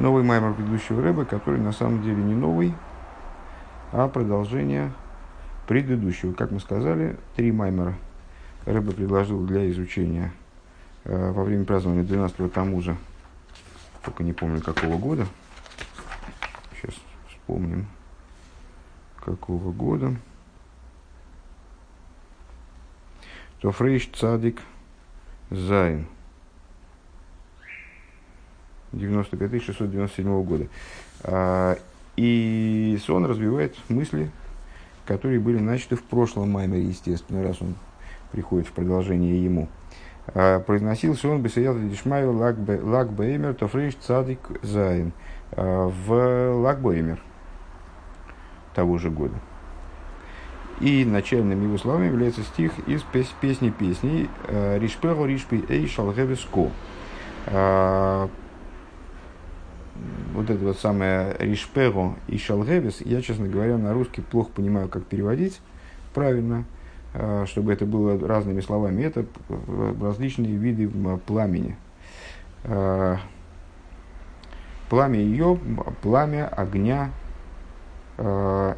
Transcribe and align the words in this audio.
новый 0.00 0.24
маймер 0.24 0.54
предыдущего 0.54 1.02
рыба, 1.02 1.24
который 1.24 1.60
на 1.60 1.72
самом 1.72 2.02
деле 2.02 2.16
не 2.16 2.34
новый, 2.34 2.74
а 3.92 4.08
продолжение 4.08 4.92
предыдущего. 5.68 6.32
Как 6.32 6.50
мы 6.50 6.58
сказали, 6.58 7.18
три 7.36 7.52
маймера 7.52 7.94
рыба 8.64 8.92
предложил 8.92 9.44
для 9.46 9.70
изучения 9.70 10.32
э, 11.04 11.32
во 11.32 11.44
время 11.44 11.64
празднования 11.64 12.02
12-го 12.02 12.48
Тамуза, 12.48 12.96
только 14.02 14.24
не 14.24 14.32
помню 14.32 14.60
какого 14.62 14.96
года. 14.96 15.26
Сейчас 16.74 16.94
вспомним, 17.28 17.86
какого 19.22 19.70
года. 19.70 20.16
То 23.60 23.70
Фрейш 23.70 24.08
Цадик 24.14 24.62
Зайн. 25.50 26.06
95-697 28.92 30.44
года. 30.44 30.66
А, 31.22 31.78
и 32.16 32.98
сон 33.04 33.24
развивает 33.24 33.76
мысли, 33.88 34.30
которые 35.06 35.40
были 35.40 35.58
начаты 35.58 35.96
в 35.96 36.02
прошлом 36.02 36.50
маймере, 36.50 36.84
естественно, 36.84 37.42
раз 37.42 37.60
он 37.60 37.74
приходит 38.32 38.68
в 38.68 38.72
продолжение 38.72 39.42
ему. 39.42 39.68
А, 40.34 40.60
произносился 40.60 41.28
он 41.28 41.42
Бесаят 41.42 41.88
Дишмаю 41.90 42.32
Лагбеймер 42.32 43.54
Тофриш 43.54 43.94
Цадик 43.96 44.40
Зайн 44.62 45.12
а, 45.52 45.88
в 45.88 46.60
Лагбеймер 46.60 47.20
того 48.74 48.98
же 48.98 49.10
года. 49.10 49.34
И 50.80 51.04
начальным 51.04 51.62
его 51.62 51.76
словами 51.76 52.06
является 52.06 52.42
стих 52.42 52.72
из 52.88 53.02
песни 53.02 53.68
песней 53.68 54.30
Ришперо 54.48 55.26
Ришпи 55.26 55.62
Эй 55.68 55.86
Шалгевеско 55.86 56.70
вот 60.34 60.50
это 60.50 60.64
вот 60.64 60.78
самое 60.78 61.36
ришперо 61.38 62.16
и 62.28 62.38
шалгевис, 62.38 63.00
я, 63.00 63.20
честно 63.20 63.48
говоря, 63.48 63.76
на 63.76 63.92
русский 63.92 64.22
плохо 64.22 64.50
понимаю, 64.54 64.88
как 64.88 65.04
переводить 65.04 65.60
правильно, 66.14 66.64
а, 67.14 67.46
чтобы 67.46 67.72
это 67.72 67.86
было 67.86 68.18
разными 68.26 68.60
словами. 68.60 69.02
Это 69.02 69.26
различные 70.00 70.56
виды 70.56 70.88
пламени. 71.26 71.76
А, 72.64 73.18
пламя 74.88 75.20
ее, 75.20 75.58
пламя 76.02 76.46
огня 76.48 77.10
а, 78.18 78.76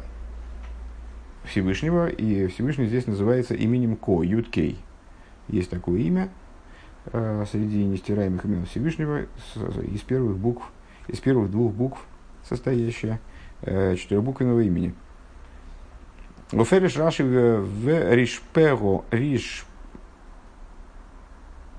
Всевышнего, 1.45 2.07
и 2.07 2.47
Всевышний 2.47 2.87
здесь 2.87 3.05
называется 3.05 3.53
именем 3.53 3.95
Ко, 3.95 4.23
Юткей. 4.23 4.77
Есть 5.49 5.69
такое 5.69 5.99
имя 5.99 6.29
среди 7.51 7.83
нестираемых 7.83 8.45
имен 8.45 8.65
Всевышнего 8.65 9.23
из 9.91 9.99
первых 10.01 10.37
букв 10.37 10.71
из 11.07 11.19
первых 11.19 11.51
двух 11.51 11.73
букв, 11.73 11.99
состоящая 12.43 13.19
э, 13.61 13.95
четырехбуквенного 13.95 14.61
имени. 14.61 14.93
Уфериш 16.51 16.97
Раши 16.97 17.23
в 17.23 18.13
Ришперо 18.13 19.03
Риш 19.09 19.65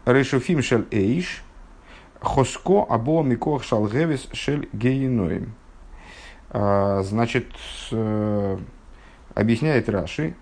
Решуфим 0.05 0.62
Шель 0.62 0.86
Эйш 0.91 1.42
Хоско 2.20 2.84
Або 2.89 3.22
Микох 3.22 3.62
Шалгевис 3.64 4.28
Шель 4.33 4.69
Гейноим. 4.72 5.55
А, 6.50 7.02
значит, 7.02 7.47
э, 7.92 8.58
объясняет 9.34 9.89
Раши, 9.89 10.34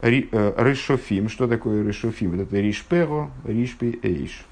э, 0.00 0.54
Решофим, 0.56 1.28
что 1.28 1.46
такое 1.46 1.86
Решофим? 1.86 2.32
Вот 2.32 2.40
это 2.40 2.56
Ришперо, 2.56 3.30
Ришпи 3.44 4.00
Эйш 4.02 4.44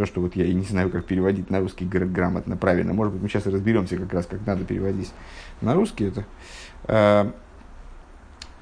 то, 0.00 0.06
что 0.06 0.22
вот 0.22 0.34
я 0.34 0.46
и 0.46 0.54
не 0.54 0.64
знаю, 0.64 0.88
как 0.88 1.04
переводить 1.04 1.50
на 1.50 1.60
русский 1.60 1.84
грамотно, 1.84 2.56
правильно. 2.56 2.94
Может 2.94 3.12
быть, 3.12 3.22
мы 3.22 3.28
сейчас 3.28 3.44
разберемся 3.44 3.98
как 3.98 4.10
раз, 4.14 4.24
как 4.24 4.46
надо 4.46 4.64
переводить 4.64 5.12
на 5.60 5.74
русский 5.74 6.06
это. 6.06 6.24
Э, 6.84 7.30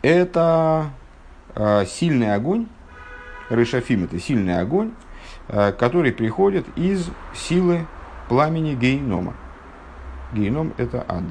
это 0.03 0.91
э, 1.55 1.85
сильный 1.87 2.35
огонь, 2.35 2.67
Рышафим 3.51 4.03
это 4.03 4.19
сильный 4.19 4.59
огонь, 4.59 4.91
э, 5.47 5.71
который 5.71 6.11
приходит 6.11 6.67
из 6.75 7.09
силы 7.37 7.87
пламени 8.29 8.75
гейнома. 8.75 9.35
Гейном 10.33 10.75
это 10.77 11.05
ад. 11.07 11.23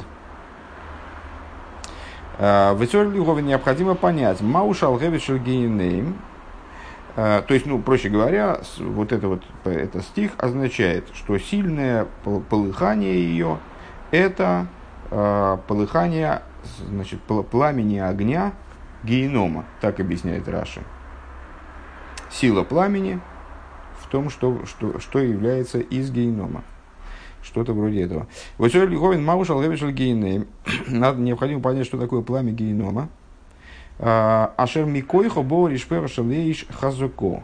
В 2.39 2.83
Ицоре 2.83 3.09
необходимо 3.41 3.95
понять, 3.95 4.39
Маушал 4.39 4.97
Гевишел 4.99 5.37
Гейнейм, 5.37 6.15
то 7.17 7.45
есть, 7.49 7.65
ну, 7.65 7.81
проще 7.81 8.09
говоря, 8.09 8.61
вот 8.77 9.11
это 9.11 9.27
вот, 9.27 9.43
этот 9.65 10.03
стих 10.03 10.33
означает, 10.37 11.09
что 11.15 11.39
сильное 11.39 12.05
полыхание 12.23 13.15
ее– 13.15 13.57
это 14.11 14.67
э, 15.09 15.57
полыхание, 15.67 16.43
значит, 16.87 17.19
пламени 17.21 17.97
огня 17.97 18.53
генома, 19.03 19.65
так 19.81 19.99
объясняет 19.99 20.47
Раши. 20.47 20.81
Сила 22.29 22.63
пламени 22.63 23.19
в 23.99 24.07
том, 24.09 24.29
что, 24.29 24.63
что, 24.67 24.99
что 24.99 25.17
является 25.17 25.79
из 25.79 26.11
генома. 26.11 26.63
Что-то 27.41 27.73
вроде 27.73 28.03
этого. 28.03 28.27
Вот 28.59 28.73
Лиховин 28.73 29.23
Маушал 29.23 29.61
Гевишел 29.63 29.89
Гейнейм. 29.89 30.47
Надо 30.87 31.19
необходимо 31.19 31.61
понять, 31.61 31.87
что 31.87 31.97
такое 31.97 32.21
пламя 32.21 32.51
генома. 32.51 33.09
А, 33.99 34.53
Ашер 34.57 34.85
Микойхо 34.85 35.41
Боришпер 35.41 36.07
Шалейш 36.07 36.67
Хазуко, 36.69 37.43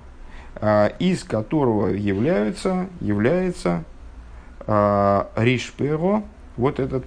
а, 0.55 0.87
из 0.99 1.23
которого 1.23 1.87
являются, 1.87 2.87
является 3.01 3.83
а, 4.67 5.31
Ришперо, 5.35 6.23
вот 6.57 6.79
этот, 6.79 7.05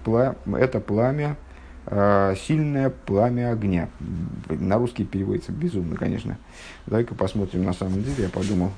это 0.54 0.80
пламя, 0.80 1.36
сильное 1.88 2.90
пламя 2.90 3.52
огня. 3.52 3.88
На 4.48 4.76
русский 4.76 5.04
переводится 5.04 5.52
безумно, 5.52 5.94
конечно. 5.94 6.36
Давай-ка 6.86 7.14
посмотрим 7.14 7.62
на 7.62 7.72
самом 7.72 8.02
деле, 8.02 8.24
я 8.24 8.28
подумал. 8.28 8.72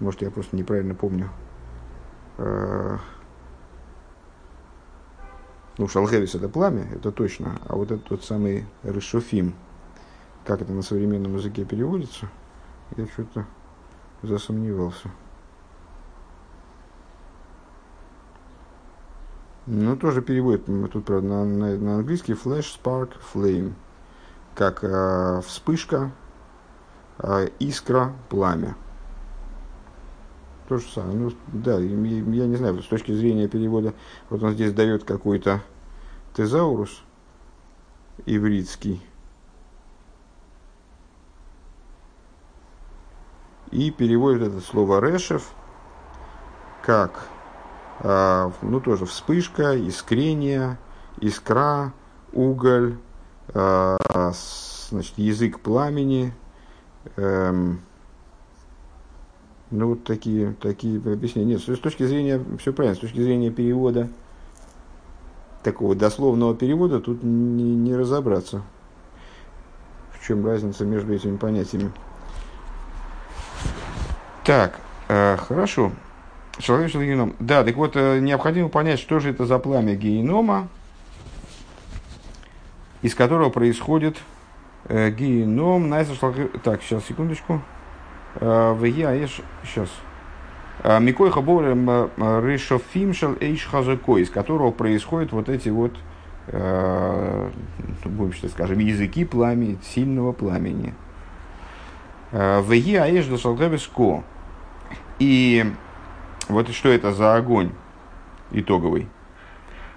Может, 0.00 0.22
я 0.22 0.32
просто 0.32 0.56
неправильно 0.56 0.96
помню. 0.96 1.30
Ну, 5.78 5.88
Шалгевис 5.88 6.34
это 6.34 6.48
пламя, 6.48 6.86
это 6.92 7.10
точно. 7.10 7.58
А 7.66 7.76
вот 7.76 7.90
этот 7.90 8.04
тот 8.04 8.24
самый 8.24 8.66
Решофим, 8.82 9.54
как 10.44 10.60
это 10.60 10.72
на 10.72 10.82
современном 10.82 11.36
языке 11.36 11.64
переводится, 11.64 12.28
я 12.96 13.06
что-то 13.06 13.46
засомневался. 14.22 15.10
Ну, 19.66 19.96
тоже 19.96 20.22
переводит, 20.22 20.66
тут, 20.92 21.04
правда, 21.04 21.28
на, 21.28 21.44
на, 21.44 21.76
на 21.76 21.94
английский 21.96 22.32
flash, 22.32 22.66
spark, 22.82 23.12
flame. 23.32 23.72
Как 24.54 24.82
э, 24.82 25.40
вспышка, 25.46 26.10
э, 27.18 27.48
искра, 27.60 28.12
пламя. 28.28 28.76
То 30.72 30.78
же 30.78 30.86
самое. 30.88 31.18
Ну, 31.18 31.32
да, 31.48 31.78
я, 31.78 32.46
не 32.46 32.56
знаю, 32.56 32.82
с 32.82 32.86
точки 32.86 33.12
зрения 33.12 33.46
перевода, 33.46 33.92
вот 34.30 34.42
он 34.42 34.52
здесь 34.52 34.72
дает 34.72 35.04
какой-то 35.04 35.60
тезаурус 36.32 37.02
ивритский. 38.24 39.02
И 43.70 43.90
переводит 43.90 44.48
это 44.48 44.60
слово 44.62 45.06
решев 45.06 45.52
как, 46.82 47.28
а, 48.00 48.50
ну 48.62 48.80
тоже 48.80 49.04
вспышка, 49.04 49.76
искрение, 49.86 50.78
искра, 51.20 51.92
уголь, 52.32 52.96
а, 53.52 53.98
значит, 54.88 55.18
язык 55.18 55.60
пламени, 55.60 56.32
эм, 57.16 57.82
ну, 59.72 59.88
вот 59.88 60.04
такие, 60.04 60.54
такие 60.60 60.98
объяснения. 60.98 61.54
Нет, 61.54 61.62
с 61.62 61.78
точки 61.78 62.04
зрения, 62.04 62.40
все 62.58 62.72
правильно, 62.72 62.94
с 62.94 63.00
точки 63.00 63.20
зрения 63.20 63.50
перевода, 63.50 64.08
такого 65.62 65.94
дословного 65.94 66.54
перевода, 66.54 67.00
тут 67.00 67.22
не, 67.22 67.74
не 67.74 67.96
разобраться. 67.96 68.62
В 70.12 70.26
чем 70.26 70.44
разница 70.46 70.84
между 70.84 71.14
этими 71.14 71.36
понятиями. 71.36 71.90
Так, 74.44 74.78
э, 75.08 75.36
хорошо. 75.38 75.92
Человеческий 76.58 77.06
геном. 77.06 77.34
Да, 77.40 77.64
так 77.64 77.74
вот, 77.76 77.96
э, 77.96 78.18
необходимо 78.20 78.68
понять, 78.68 79.00
что 79.00 79.20
же 79.20 79.30
это 79.30 79.46
за 79.46 79.58
пламя 79.58 79.94
генома, 79.94 80.68
из 83.00 83.14
которого 83.14 83.48
происходит 83.48 84.18
э, 84.84 85.10
геном. 85.10 85.90
Так, 86.62 86.82
сейчас, 86.82 87.06
секундочку. 87.06 87.62
Э, 88.36 88.72
в 88.72 88.84
Яеш, 88.84 89.40
сейчас, 89.64 89.88
э, 90.82 91.00
Микой 91.00 91.30
Хаборем 91.30 91.88
э, 91.88 92.08
Решофимшел 92.44 93.36
Эйш 93.40 93.66
Хазакой, 93.66 94.22
из 94.22 94.30
которого 94.30 94.70
происходят 94.70 95.32
вот 95.32 95.48
эти 95.48 95.68
вот, 95.68 95.92
будем 98.04 98.32
что 98.32 98.48
скажем, 98.48 98.80
языки 98.80 99.24
пламени, 99.24 99.78
сильного 99.82 100.32
пламени. 100.32 100.92
В 102.32 102.72
Яеш 102.72 103.26
Дашалгависко. 103.26 104.24
И 105.20 105.64
вот 106.48 106.68
что 106.70 106.88
это 106.88 107.12
за 107.12 107.36
огонь? 107.36 107.70
итоговый, 108.52 109.08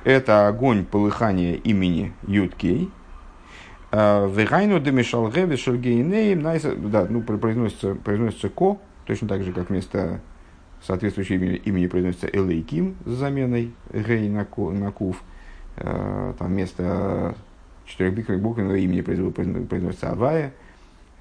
это 0.04 0.48
огонь 0.48 0.86
полыхания 0.86 1.56
имени 1.56 2.14
Юткей. 2.28 2.92
А, 3.98 4.28
Вегайну 4.28 4.82
демешал 4.82 5.32
геве 5.32 5.56
шельгейнеем, 5.56 6.42
да, 6.92 7.08
ну, 7.10 7.22
произносится, 7.22 7.96
произносится 7.96 8.50
ко, 8.50 8.78
точно 9.06 9.30
так 9.30 9.44
же, 9.44 9.54
как 9.54 9.70
вместо 9.70 10.20
соответствующего 10.84 11.36
имени, 11.36 11.56
имени 11.56 11.88
произносится 11.88 12.28
элейким 12.28 12.98
с 13.06 13.12
заменой 13.12 13.72
гей 13.94 14.28
на, 14.28 14.46
на 14.74 14.92
кув. 14.92 15.24
А, 15.78 16.34
там 16.38 16.48
вместо 16.48 17.36
четырехбуквенного 17.86 18.44
буквенного 18.44 18.76
имени 18.76 19.00
произносится 19.00 20.12
авая 20.12 20.52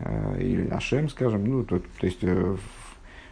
а, 0.01 0.37
или 0.39 0.69
ашем, 0.69 1.09
скажем. 1.09 1.45
Ну, 1.45 1.63
то, 1.63 1.79
то 1.79 2.07
есть 2.07 2.25
э, 2.25 2.57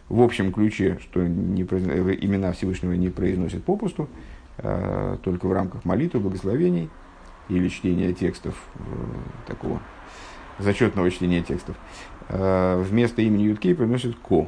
в, 0.07 0.21
общем 0.21 0.53
ключе, 0.53 0.99
что 1.01 1.21
не, 1.21 1.63
имена 1.63 2.53
Всевышнего 2.53 2.93
не 2.93 3.09
произносят 3.09 3.65
попусту, 3.65 4.07
Э, 4.57 5.17
только 5.23 5.47
в 5.47 5.51
рамках 5.51 5.83
молитвы, 5.83 6.19
благословений 6.19 6.89
или 7.49 7.67
чтения 7.67 8.13
текстов, 8.13 8.55
э, 8.75 8.81
такого 9.47 9.81
зачетного 10.59 11.09
чтения 11.11 11.41
текстов, 11.41 11.75
э, 12.29 12.81
вместо 12.81 13.21
имени 13.21 13.43
Юткей 13.43 13.75
приносит 13.75 14.15
Ко. 14.17 14.47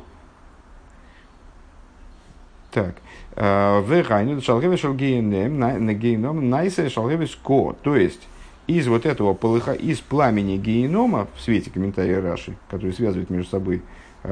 Так. 2.71 2.95
В 3.35 4.05
Райну 4.09 4.41
Шалгеве 4.41 4.75
Шалгейнем 4.75 5.59
на 5.59 5.93
гейном 5.93 6.49
Найса 6.49 6.89
Шалгеве 6.89 7.27
Ко. 7.41 7.73
То 7.83 7.95
есть, 7.95 8.27
из 8.67 8.87
вот 8.87 9.05
этого 9.05 9.33
полыха, 9.33 9.73
из 9.73 9.99
пламени 9.99 10.57
генома, 10.57 11.27
в 11.35 11.41
свете 11.41 11.69
комментария 11.69 12.21
Раши, 12.21 12.57
который 12.69 12.93
связывает 12.93 13.29
между 13.29 13.49
собой 13.49 13.81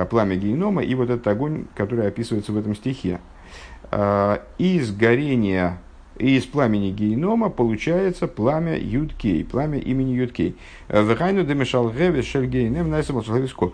пламя 0.09 0.35
генома 0.35 0.83
и 0.83 0.93
вот 0.95 1.09
этот 1.09 1.25
огонь, 1.27 1.67
который 1.75 2.05
описывается 2.05 2.51
в 2.51 2.57
этом 2.57 2.75
стихе, 2.75 3.19
Э, 3.95 4.39
из 4.57 4.91
горения 4.91 5.77
из 6.17 6.45
пламени 6.45 6.91
генома 6.91 7.49
получается 7.49 8.27
пламя 8.27 8.77
Юдкей, 8.77 9.43
пламя 9.43 9.79
имени 9.79 10.13
Юдкей. 10.13 10.55
Э, 10.87 11.03
Вехайну 11.03 11.43
демешал 11.43 11.89
геве 11.91 12.21
шельгейнем 12.21 12.89
найсабал 12.89 13.23
шалвиско. 13.23 13.71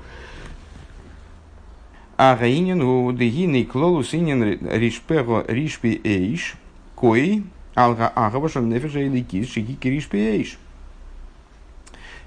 А 2.18 2.36
гаинин 2.36 2.82
у 2.82 3.12
дегины 3.12 3.64
клолус 3.64 4.14
инин 4.14 4.44
ришпего 4.44 5.46
ришпи 5.48 6.02
эйш, 6.04 6.56
кой 6.96 7.44
алга 7.76 8.10
агава 8.10 8.50
шал 8.50 8.64
нефеша 8.64 9.00
или 9.00 9.22
кис 9.22 9.50
шики 9.50 9.88
ришпи 9.88 10.18
эйш. 10.18 10.58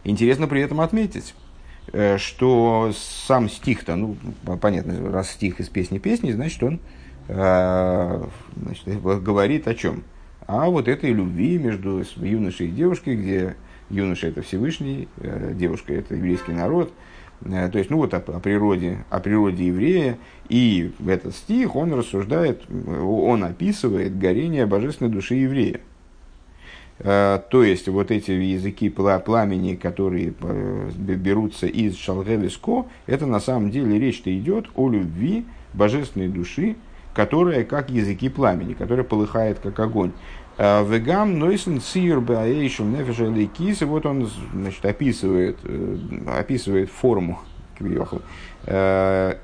Интересно 0.05 0.47
при 0.49 0.63
этом 0.63 0.81
отметить, 0.81 1.35
э, 1.93 2.19
что 2.19 2.93
сам 2.95 3.49
стих-то, 3.49 3.97
ну, 3.97 4.17
понятно, 4.61 5.11
раз 5.11 5.31
стих 5.31 5.61
из 5.61 5.69
песни 5.69 5.99
песни, 5.99 6.33
значит, 6.33 6.63
он 6.63 6.81
значит, 7.27 9.03
говорит 9.23 9.69
о 9.69 9.75
чем? 9.75 10.05
О 10.47 10.71
вот 10.71 10.89
этой 10.89 11.13
любви 11.13 11.59
между 11.59 12.03
юношей 12.17 12.69
и 12.69 12.71
девушкой, 12.71 13.17
где 13.17 13.57
юноша 13.91 14.29
это 14.29 14.43
Всевышний, 14.43 15.09
э, 15.19 15.53
девушка 15.55 15.95
это 15.95 16.15
еврейский 16.15 16.53
народ. 16.53 16.93
Э, 17.45 17.69
то 17.71 17.79
есть, 17.79 17.91
ну 17.91 17.99
вот 17.99 18.13
о, 18.15 18.19
о 18.19 18.41
природе, 18.41 19.05
о 19.11 19.21
природе 19.21 19.67
еврея. 19.67 20.19
И 20.49 20.93
этот 21.07 21.35
стих 21.35 21.77
он 21.77 21.93
рассуждает, 21.93 22.63
он 22.71 23.45
описывает 23.45 24.19
горение 24.19 24.67
божественной 24.67 25.11
души 25.11 25.37
еврея. 25.37 25.81
То 26.99 27.65
есть, 27.65 27.89
вот 27.89 28.13
эти 28.13 28.31
языки 28.31 28.89
пламени, 28.91 29.75
которые 29.75 30.35
берутся 30.95 31.67
из 31.67 31.97
Шалгевиско, 31.97 32.87
это 33.07 33.27
на 33.27 33.41
самом 33.41 33.73
деле 33.73 33.99
речь-то 33.99 34.33
идет 34.39 34.67
о 34.77 34.89
любви 34.89 35.45
божественной 35.73 36.29
души, 36.29 36.77
которая 37.15 37.65
как 37.65 37.91
языки 37.91 38.29
пламени, 38.29 38.75
которая 38.75 39.05
полыхает 39.05 39.59
как 39.59 39.79
огонь. 39.81 40.13
А, 40.59 40.85
Вегам 40.85 41.39
нойсен 41.39 41.81
сир 41.81 42.21
баэйшум 42.21 42.93
нефеша 42.93 43.25
лейкис, 43.25 43.83
и 43.83 43.85
вот 43.85 44.07
он 44.07 44.31
значит, 44.53 44.85
описывает, 44.85 45.59
э, 45.65 45.97
описывает 46.39 46.91
форму 46.91 47.41
э, 47.81 49.35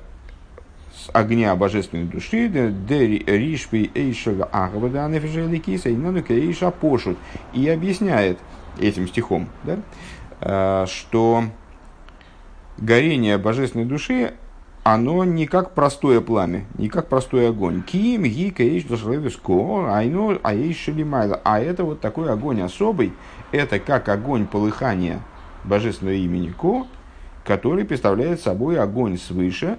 с 0.93 1.09
огня 1.13 1.55
божественной 1.55 2.05
души, 2.05 2.47
де 2.47 3.07
ришпи 3.07 3.91
эйшага 3.95 4.45
агвада 4.51 5.07
нефеша 5.07 5.45
лейкиса, 5.45 5.89
и 5.89 5.95
нанука 5.95 6.33
эйша 6.33 6.71
пошут, 6.71 7.17
и 7.53 7.67
объясняет 7.67 8.37
этим 8.79 9.07
стихом, 9.07 9.49
да, 9.63 9.79
э, 10.41 10.85
что 10.87 11.45
горение 12.77 13.37
божественной 13.37 13.85
души 13.85 14.33
оно 14.83 15.23
не 15.23 15.45
как 15.45 15.73
простое 15.73 16.21
пламя, 16.21 16.65
не 16.77 16.89
как 16.89 17.07
простой 17.07 17.49
огонь. 17.49 17.83
Ким, 17.83 18.23
гика, 18.23 18.63
ейш, 18.63 18.83
дошлевиско, 18.83 19.93
айно, 19.93 20.39
а 20.41 20.53
ейш 20.53 20.77
шелимайла. 20.77 21.41
А 21.43 21.59
это 21.59 21.83
вот 21.83 21.99
такой 21.99 22.31
огонь 22.31 22.61
особый, 22.61 23.13
это 23.51 23.79
как 23.79 24.09
огонь 24.09 24.47
полыхания 24.47 25.21
божественного 25.63 26.15
имени 26.15 26.49
Ко, 26.49 26.87
который 27.43 27.85
представляет 27.85 28.41
собой 28.41 28.79
огонь 28.79 29.17
свыше, 29.17 29.77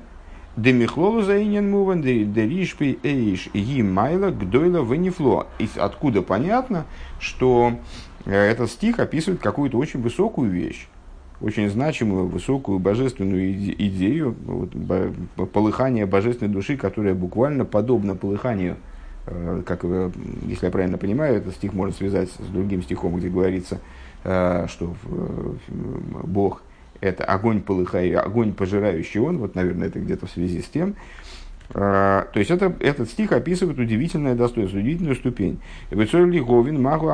Демихлолу 0.57 1.23
заинен 1.23 1.71
муван 1.71 2.03
деришпи 2.03 2.99
эйш 3.03 3.49
ги 3.55 3.83
майла 3.83 4.31
гдойла 4.31 4.85
венифло. 4.85 5.47
Откуда 5.77 6.23
понятно, 6.23 6.87
что 7.21 7.75
э, 8.27 8.33
этот 8.35 8.69
стих 8.71 8.99
описывает 8.99 9.41
какую-то 9.41 9.79
очень 9.79 10.03
высокую 10.03 10.51
вещь 10.51 10.89
очень 11.41 11.69
значимую, 11.71 12.27
высокую 12.27 12.79
божественную 12.79 13.55
идею, 13.55 14.37
вот, 14.45 15.53
полыхание 15.53 16.07
божественной 16.07 16.53
души, 16.53 16.77
которая 16.77 17.15
буквально 17.15 17.65
подобна 17.65 18.15
полыханию, 18.15 18.77
э, 19.27 19.63
как, 19.65 19.85
если 19.85 20.67
я 20.67 20.71
правильно 20.71 20.99
понимаю, 20.99 21.37
этот 21.37 21.55
стих 21.55 21.73
можно 21.73 21.95
связать 21.95 22.31
с 22.31 22.47
другим 22.51 22.83
стихом, 22.83 23.17
где 23.17 23.29
говорится, 23.29 23.81
э, 24.25 24.67
что 24.69 24.95
Бог– 26.25 26.63
это 27.01 27.25
огонь 27.25 27.63
полыхающий, 27.63 28.17
огонь 28.17 28.53
пожирающий 28.53 29.21
он, 29.21 29.39
вот, 29.39 29.55
наверное, 29.55 29.89
это 29.89 29.99
где-то 29.99 30.27
в 30.27 30.31
связи 30.31 30.61
с 30.61 30.67
тем, 30.67 30.95
то 31.73 32.29
есть 32.35 32.51
это, 32.51 32.75
этот 32.81 33.09
стих 33.09 33.31
описывает 33.31 33.79
удивительное 33.79 34.35
достоинство, 34.35 34.79
удивительную 34.79 35.15
ступень. 35.15 35.61
Говин 35.91 36.83
магу 36.83 37.11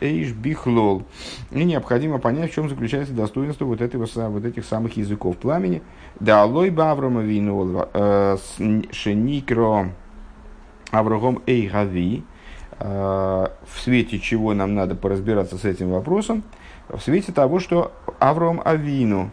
эйш 0.00 0.32
бихлол. 0.32 1.04
И 1.50 1.64
необходимо 1.64 2.18
понять, 2.18 2.50
в 2.50 2.54
чем 2.54 2.68
заключается 2.68 3.14
достоинство 3.14 3.64
вот, 3.64 3.80
этого, 3.80 4.06
вот 4.28 4.44
этих 4.44 4.66
самых 4.66 4.96
языков 4.98 5.38
пламени. 5.38 5.82
Да 6.20 6.42
алой 6.42 6.68
ба 6.70 6.90
Аврома 6.90 7.22
винол 7.22 7.88
э, 7.94 8.36
шеникро 8.92 9.92
Аврогом 10.90 11.42
эйгави. 11.46 12.24
Э, 12.78 13.48
в 13.66 13.80
свете 13.80 14.18
чего 14.18 14.52
нам 14.52 14.74
надо 14.74 14.94
поразбираться 14.94 15.56
с 15.56 15.64
этим 15.64 15.90
вопросом? 15.90 16.42
В 16.88 17.00
свете 17.00 17.32
того, 17.32 17.58
что 17.58 17.92
Авром 18.18 18.60
Авину, 18.64 19.30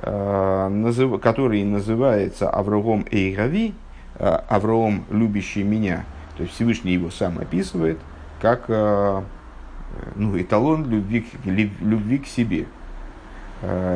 который 0.00 1.64
называется 1.64 2.50
Авраам 2.50 3.04
Эйгави, 3.10 3.74
э, 4.18 4.38
Авраам, 4.48 5.04
любящий 5.10 5.62
меня. 5.62 6.04
То 6.36 6.42
есть 6.42 6.54
Всевышний 6.54 6.92
его 6.92 7.10
сам 7.10 7.38
описывает 7.38 7.98
как 8.40 8.64
э, 8.68 9.22
ну, 10.14 10.40
эталон 10.40 10.88
любви, 10.90 11.26
любви 11.44 12.18
к 12.18 12.26
себе. 12.26 12.66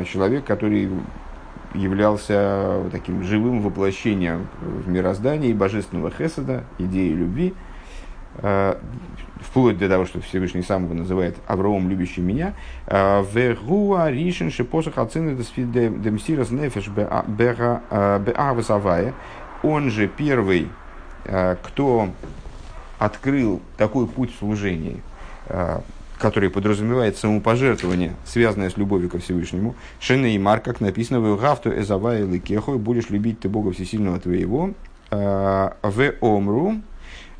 Человек, 0.07 0.47
который 0.47 0.89
являлся 1.75 2.83
таким 2.91 3.23
живым 3.23 3.61
воплощением 3.61 4.49
в 4.61 4.89
мироздании 4.89 5.53
божественного 5.53 6.11
хеседа, 6.11 6.65
идеи 6.79 7.11
любви, 7.11 7.55
вплоть 9.41 9.79
до 9.79 9.89
того, 9.89 10.07
что 10.07 10.21
Всевышний 10.21 10.63
сам 10.63 10.85
его 10.85 10.95
называет 10.95 11.37
Авраам, 11.47 11.89
любящий 11.89 12.21
меня. 12.21 12.55
А, 12.87 13.23
Вегуа 13.23 14.11
ришен 14.11 14.51
шипосах 14.51 14.99
ацины 14.99 15.37
демсирас 15.37 16.51
нефеш 16.51 16.89
беавасавая. 18.19 19.15
Он 19.63 19.91
же 19.91 20.09
первый, 20.09 20.69
а, 21.25 21.57
кто 21.63 22.11
открыл 22.99 23.61
такой 23.77 24.07
путь 24.07 24.35
служения, 24.39 24.97
а, 25.47 25.83
который 26.19 26.51
подразумевает 26.51 27.17
самопожертвование, 27.17 28.15
связанное 28.27 28.69
с 28.71 28.77
любовью 28.77 29.09
ко 29.09 29.19
Всевышнему. 29.19 29.75
Шенеймар, 30.01 30.61
как 30.61 30.81
написано, 30.81 31.21
в 31.21 31.41
Гавту 31.41 31.71
Эзавая 31.71 32.27
Ликехой, 32.27 32.77
будешь 32.77 33.09
любить 33.09 33.41
ты 33.41 33.49
Бога 33.49 33.73
Всесильного 33.73 34.21
твоего. 34.21 34.71
В 35.11 36.15
Омру, 36.21 36.77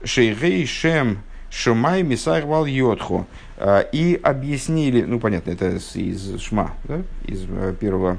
Шейгей 0.05 0.67
Шем 0.67 1.19
Шумай 1.51 2.03
Мисайр 2.03 2.47
Вал 2.47 2.65
Йотху. 2.65 3.27
А, 3.57 3.81
и 3.81 4.19
объяснили, 4.23 5.03
ну 5.03 5.21
понятно, 5.21 5.51
это 5.51 5.77
из 5.95 6.41
Шма, 6.41 6.75
да? 6.85 7.03
из 7.25 7.45
э, 7.49 7.75
первого 7.79 8.19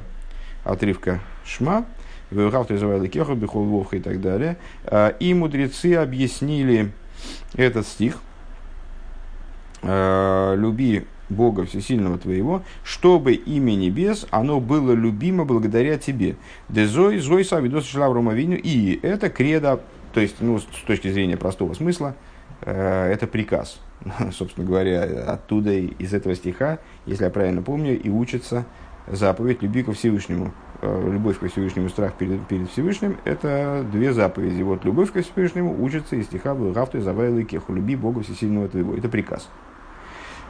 отрывка 0.64 1.20
Шма, 1.46 1.86
Вехавта 2.30 2.76
Израиля 2.76 3.08
Кеха, 3.08 3.34
Бехол 3.34 3.88
и 3.92 4.00
так 4.00 4.22
далее. 4.22 4.58
А, 4.86 5.10
и 5.10 5.34
мудрецы 5.34 5.96
объяснили 5.96 6.92
этот 7.56 7.88
стих, 7.88 8.22
а, 9.82 10.54
люби 10.56 11.06
Бога 11.30 11.66
Всесильного 11.66 12.18
твоего, 12.18 12.62
чтобы 12.84 13.34
имя 13.34 13.74
небес, 13.76 14.28
оно 14.30 14.60
было 14.60 14.92
любимо 14.92 15.46
благодаря 15.46 15.98
тебе. 15.98 16.36
Дезой, 16.70 17.20
зой, 17.20 17.46
савидос, 17.46 17.86
шлаврумавиню, 17.88 18.60
и 18.62 19.00
это 19.02 19.30
кредо 19.30 19.82
то 20.14 20.20
есть, 20.20 20.38
ну, 20.40 20.60
с 20.60 20.66
точки 20.86 21.12
зрения 21.12 21.38
простого 21.38 21.74
смысла, 21.74 22.16
э, 22.62 23.12
это 23.12 23.28
приказ. 23.28 23.80
Собственно 24.32 24.66
говоря, 24.66 25.04
оттуда, 25.28 25.74
из 25.74 26.14
этого 26.14 26.36
стиха, 26.36 26.80
если 27.06 27.26
я 27.26 27.30
правильно 27.30 27.62
помню, 27.62 28.00
и 28.00 28.10
учится 28.10 28.66
заповедь 29.08 29.62
«люби 29.62 29.84
ко 29.84 29.94
Всевышнему». 29.94 30.54
Э, 30.82 31.10
любовь 31.12 31.38
ко 31.38 31.48
Всевышнему, 31.48 31.90
страх 31.90 32.14
перед, 32.16 32.46
перед 32.48 32.70
Всевышним– 32.70 33.18
это 33.26 33.86
две 33.92 34.14
заповеди. 34.14 34.64
Вот 34.64 34.84
любовь 34.84 35.12
ко 35.12 35.22
Всевышнему 35.22 35.82
учится 35.84 36.16
из 36.16 36.26
стиха 36.26 36.56
«Благавту 36.56 37.02
завайла 37.02 37.44
кеху» 37.44 37.74
«люби 37.74 37.96
Бога 37.96 38.24
Всесильного 38.24 38.68
твоего». 38.68 38.96
Это 38.96 39.08
приказ. 39.08 39.48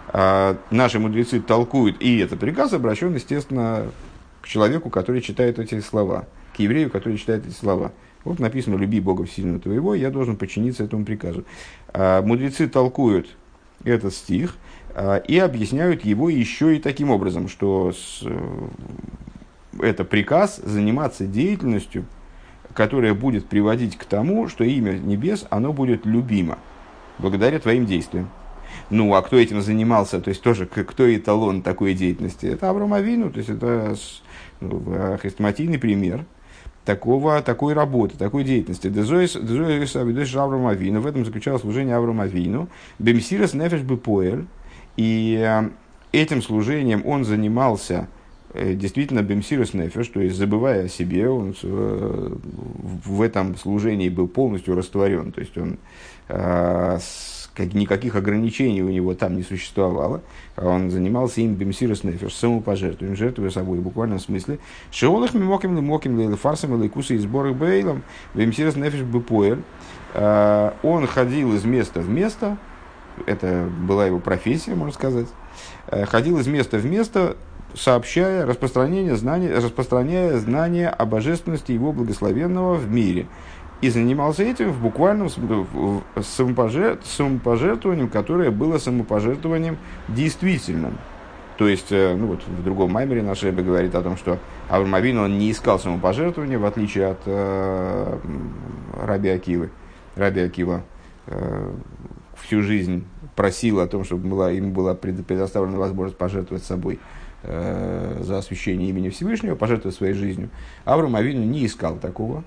А 0.07 0.57
наши 0.71 0.99
мудрецы 0.99 1.41
толкуют, 1.41 2.01
и 2.01 2.17
это 2.19 2.35
приказ 2.35 2.73
обращен, 2.73 3.13
естественно, 3.13 3.91
к 4.41 4.47
человеку, 4.47 4.89
который 4.89 5.21
читает 5.21 5.59
эти 5.59 5.79
слова, 5.79 6.27
к 6.55 6.59
еврею, 6.59 6.89
который 6.89 7.17
читает 7.17 7.45
эти 7.45 7.53
слова. 7.53 7.91
Вот 8.23 8.39
написано 8.39 8.75
«люби 8.75 8.99
Бога 8.99 9.25
Всесильного 9.25 9.59
твоего», 9.59 9.95
я 9.95 10.11
должен 10.11 10.35
подчиниться 10.35 10.83
этому 10.83 11.05
приказу. 11.05 11.43
А 11.93 12.21
мудрецы 12.21 12.67
толкуют 12.67 13.29
этот 13.83 14.13
стих 14.13 14.55
а, 14.93 15.17
и 15.17 15.37
объясняют 15.37 16.05
его 16.05 16.29
еще 16.29 16.75
и 16.75 16.79
таким 16.79 17.09
образом, 17.09 17.47
что 17.47 17.91
э, 18.23 18.67
это 19.79 20.03
приказ 20.03 20.57
заниматься 20.57 21.25
деятельностью, 21.25 22.05
которая 22.73 23.13
будет 23.13 23.47
приводить 23.47 23.97
к 23.97 24.05
тому, 24.05 24.47
что 24.47 24.63
имя 24.63 24.93
небес, 24.93 25.45
оно 25.49 25.73
будет 25.73 26.05
любимо 26.05 26.59
благодаря 27.17 27.59
твоим 27.59 27.85
действиям. 27.85 28.29
Ну, 28.89 29.13
а 29.15 29.21
кто 29.21 29.37
этим 29.37 29.61
занимался, 29.61 30.21
то 30.21 30.29
есть 30.29 30.41
тоже 30.41 30.65
кто 30.65 31.13
эталон 31.13 31.61
такой 31.61 31.93
деятельности? 31.93 32.45
Это 32.45 32.69
Авраам 32.69 32.93
Авину, 32.93 33.31
то 33.31 33.37
есть 33.37 33.49
это 33.49 33.95
ну, 34.59 35.17
хрестоматийный 35.19 35.79
пример 35.79 36.25
такого, 36.85 37.41
такой 37.41 37.73
работы, 37.73 38.17
такой 38.17 38.43
деятельности. 38.43 38.87
Дезоис 38.87 39.35
Авраам 40.35 40.67
Авину, 40.67 41.01
в 41.01 41.07
этом 41.07 41.25
заключалось 41.25 41.61
служение 41.61 41.95
Авраам 41.95 42.21
Авину, 42.21 42.69
Бемсирас 42.99 43.53
Нефеш 43.53 43.81
Бепоэль, 43.81 44.45
и 44.97 45.39
э, 45.41 45.69
этим 46.11 46.41
служением 46.41 47.05
он 47.05 47.23
занимался 47.23 48.07
э, 48.53 48.73
действительно 48.73 49.21
бемсирус 49.21 49.73
нефеш, 49.73 50.07
то 50.07 50.19
есть 50.19 50.35
забывая 50.35 50.85
о 50.85 50.89
себе, 50.89 51.29
он 51.29 51.55
э, 51.61 52.35
в 53.05 53.21
этом 53.21 53.55
служении 53.57 54.09
был 54.09 54.27
полностью 54.27 54.75
растворен, 54.75 55.31
то 55.31 55.39
есть 55.39 55.57
он 55.57 55.77
как, 57.53 57.73
никаких 57.73 58.15
ограничений 58.15 58.81
у 58.81 58.89
него 58.89 59.13
там 59.13 59.35
не 59.35 59.43
существовало. 59.43 60.21
А 60.55 60.67
он 60.67 60.89
занимался 60.89 61.41
им 61.41 61.55
бемсирос 61.55 62.03
нефеш, 62.03 62.33
самопожертвованием, 62.33 63.17
жертвуя 63.17 63.49
собой 63.49 63.79
в 63.79 63.81
буквальном 63.81 64.19
смысле. 64.19 64.59
Шеолах 64.91 65.33
мимоким 65.33 65.75
ли 65.75 65.81
моким 65.81 66.17
ли 66.19 66.35
фарсом 66.35 66.79
или 66.79 66.87
кусы 66.87 67.15
и 67.15 67.17
сборы 67.17 67.53
бейлом, 67.53 68.03
бемсирос 68.33 68.75
нефеш 68.75 69.01
бепоэль. 69.01 69.61
А, 70.13 70.75
он 70.83 71.07
ходил 71.07 71.53
из 71.53 71.63
места 71.63 71.99
в 72.01 72.09
место, 72.09 72.57
это 73.25 73.69
была 73.81 74.07
его 74.07 74.19
профессия, 74.19 74.75
можно 74.75 74.93
сказать, 74.93 75.27
а, 75.87 76.05
ходил 76.05 76.39
из 76.39 76.47
места 76.47 76.77
в 76.77 76.85
место, 76.85 77.37
сообщая 77.73 78.45
распространение 78.45 79.15
знаний, 79.15 79.49
распространяя 79.49 80.37
знания 80.37 80.89
о 80.89 81.05
божественности 81.05 81.71
его 81.71 81.93
благословенного 81.93 82.75
в 82.75 82.89
мире 82.89 83.27
и 83.81 83.89
занимался 83.89 84.43
этим 84.43 84.71
в 84.71 84.81
буквальном 84.81 85.27
самопожертвованием, 85.29 88.09
которое 88.09 88.51
было 88.51 88.77
самопожертвованием 88.77 89.77
действительным. 90.07 90.97
То 91.57 91.67
есть, 91.67 91.91
э, 91.91 92.15
ну 92.15 92.27
вот 92.27 92.47
в 92.47 92.63
другом 92.63 92.91
маймере 92.91 93.21
наш 93.21 93.43
Рэбе 93.43 93.63
говорит 93.63 93.93
о 93.95 94.01
том, 94.01 94.15
что 94.17 94.39
Авраам 94.69 94.95
Авин, 94.95 95.19
он 95.19 95.37
не 95.37 95.51
искал 95.51 95.79
самопожертвования, 95.79 96.57
в 96.57 96.65
отличие 96.65 97.07
от 97.07 97.19
э, 97.25 98.17
Раби 99.03 99.29
Акивы. 99.29 99.69
Раби 100.15 100.41
Акива 100.41 100.83
э, 101.27 101.71
всю 102.35 102.61
жизнь 102.61 103.05
просил 103.35 103.79
о 103.79 103.87
том, 103.87 104.03
чтобы 104.03 104.27
была, 104.27 104.51
ему 104.51 104.71
была 104.71 104.95
предоставлена 104.95 105.77
возможность 105.77 106.17
пожертвовать 106.17 106.63
собой 106.63 106.99
э, 107.43 108.19
за 108.21 108.37
освящение 108.37 108.89
имени 108.89 109.09
Всевышнего, 109.09 109.55
пожертвовать 109.55 109.95
своей 109.95 110.13
жизнью. 110.13 110.49
Авраам 110.85 111.13
не 111.13 111.65
искал 111.65 111.97
такого, 111.97 112.43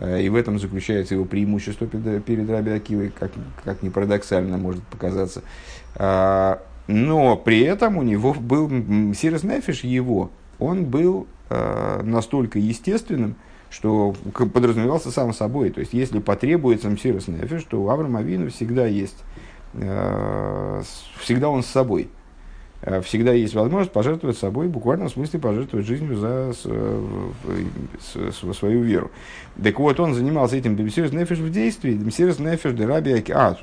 и 0.00 0.28
в 0.28 0.34
этом 0.34 0.58
заключается 0.58 1.14
его 1.14 1.24
преимущество 1.24 1.86
перед, 1.86 2.48
Раби 2.48 2.70
Акивой, 2.70 3.10
как, 3.10 3.32
как 3.64 3.82
ни 3.82 3.88
парадоксально 3.88 4.56
может 4.56 4.82
показаться. 4.84 5.42
А, 5.96 6.62
но 6.86 7.36
при 7.36 7.60
этом 7.60 7.98
у 7.98 8.02
него 8.02 8.34
был 8.34 8.68
Сирос 9.14 9.42
Нефиш, 9.42 9.84
его, 9.84 10.30
он 10.58 10.84
был 10.84 11.26
э, 11.48 12.02
настолько 12.02 12.58
естественным, 12.58 13.36
что 13.70 14.14
подразумевался 14.34 15.10
сам 15.10 15.32
собой. 15.32 15.70
То 15.70 15.80
есть, 15.80 15.92
если 15.92 16.18
потребуется 16.18 16.88
Мсирос 16.88 17.28
Нефиш, 17.28 17.64
то 17.64 17.82
у 17.82 17.88
Авраама 17.88 18.20
Авину 18.20 18.50
всегда 18.50 18.86
есть, 18.86 19.18
э, 19.74 20.82
всегда 21.18 21.48
он 21.48 21.62
с 21.62 21.66
собой. 21.66 22.10
Э, 22.82 23.00
всегда 23.02 23.32
есть 23.32 23.54
возможность 23.54 23.92
пожертвовать 23.92 24.38
собой, 24.38 24.68
в 24.68 24.70
буквальном 24.70 25.10
смысле 25.10 25.38
пожертвовать 25.38 25.86
жизнью 25.86 26.16
за 26.16 26.52
свою 28.54 28.82
веру. 28.82 29.10
Так 29.62 29.78
вот, 29.78 30.00
он 30.00 30.14
занимался 30.14 30.56
этим 30.56 30.76
Демсирс 30.76 31.12
Нефиш 31.12 31.38
в 31.38 31.50
действии, 31.50 31.92
Демсирс 31.92 32.38
Нефиш 32.38 32.72
де 32.72 32.86
Раби 32.86 33.12
Аки... 33.12 33.32
А, 33.32 33.56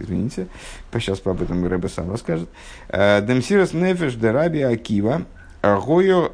извините, 0.00 0.46
сейчас 0.92 1.20
об 1.24 1.42
этом 1.42 1.66
Рэбе 1.66 1.88
сам 1.88 2.10
расскажет. 2.10 2.48
Э, 2.88 3.20
Демсирс 3.20 3.72
Нефиш 3.72 4.14
де 4.14 4.30
Раби 4.30 4.62
Акива, 4.62 5.22
Гоя 5.62 6.30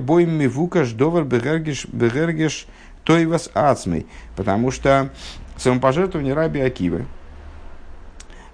бой 0.00 0.26
мивукаш 0.26 0.92
довар 0.92 1.24
бегергеш 1.24 2.66
той 3.04 3.26
вас 3.26 3.50
ацмей. 3.54 4.06
Потому 4.36 4.70
что 4.72 5.10
самопожертвование 5.56 6.34
Раби 6.34 6.60
Акивы, 6.60 7.04
Э, 7.04 7.19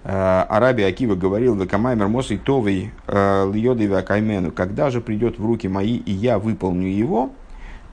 Араби 0.09 0.83
Акива 0.83 1.15
говорил, 1.15 1.55
Векамаймер 1.55 2.07
Мосой 2.07 2.37
Товый 2.37 2.91
э, 3.07 3.51
Льодови 3.53 3.91
Акаймену, 3.93 4.53
когда 4.53 4.89
же 4.89 5.01
придет 5.01 5.37
в 5.37 5.45
руки 5.45 5.67
мои, 5.67 5.97
и 5.97 6.13
я 6.13 6.39
выполню 6.39 6.87
его, 6.87 7.31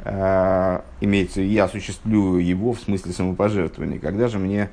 э, 0.04 0.80
имеется, 1.00 1.40
я 1.40 1.64
осуществлю 1.64 2.36
его 2.36 2.72
в 2.72 2.78
смысле 2.78 3.12
самопожертвования, 3.12 3.98
когда 3.98 4.28
же 4.28 4.38
мне, 4.38 4.70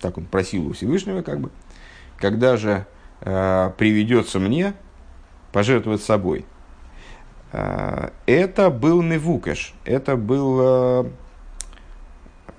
так 0.00 0.18
он 0.18 0.24
просил 0.24 0.66
у 0.66 0.72
Всевышнего, 0.72 1.22
как 1.22 1.38
бы, 1.38 1.50
когда 2.18 2.56
же 2.56 2.84
приведется 3.20 4.40
мне 4.40 4.74
пожертвовать 5.52 6.02
собой. 6.02 6.44
Это 7.52 8.70
был 8.70 9.00
Невукаш, 9.00 9.74
это 9.84 10.16
был, 10.16 11.06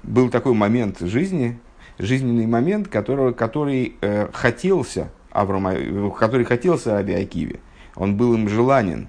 был 0.04 0.30
такой 0.30 0.54
момент 0.54 1.02
жизни, 1.02 1.60
жизненный 2.00 2.48
момент, 2.48 2.88
которого, 2.88 3.32
который 3.32 3.96
э, 4.02 4.28
хотелся 4.34 5.10
Авраама, 5.32 5.76
который 6.12 6.46
хотелся 6.46 6.94
Раби 6.94 7.14
Акиве. 7.14 7.60
Он 7.96 8.16
был 8.16 8.34
им 8.34 8.50
желанен. 8.50 9.08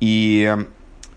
И 0.00 0.56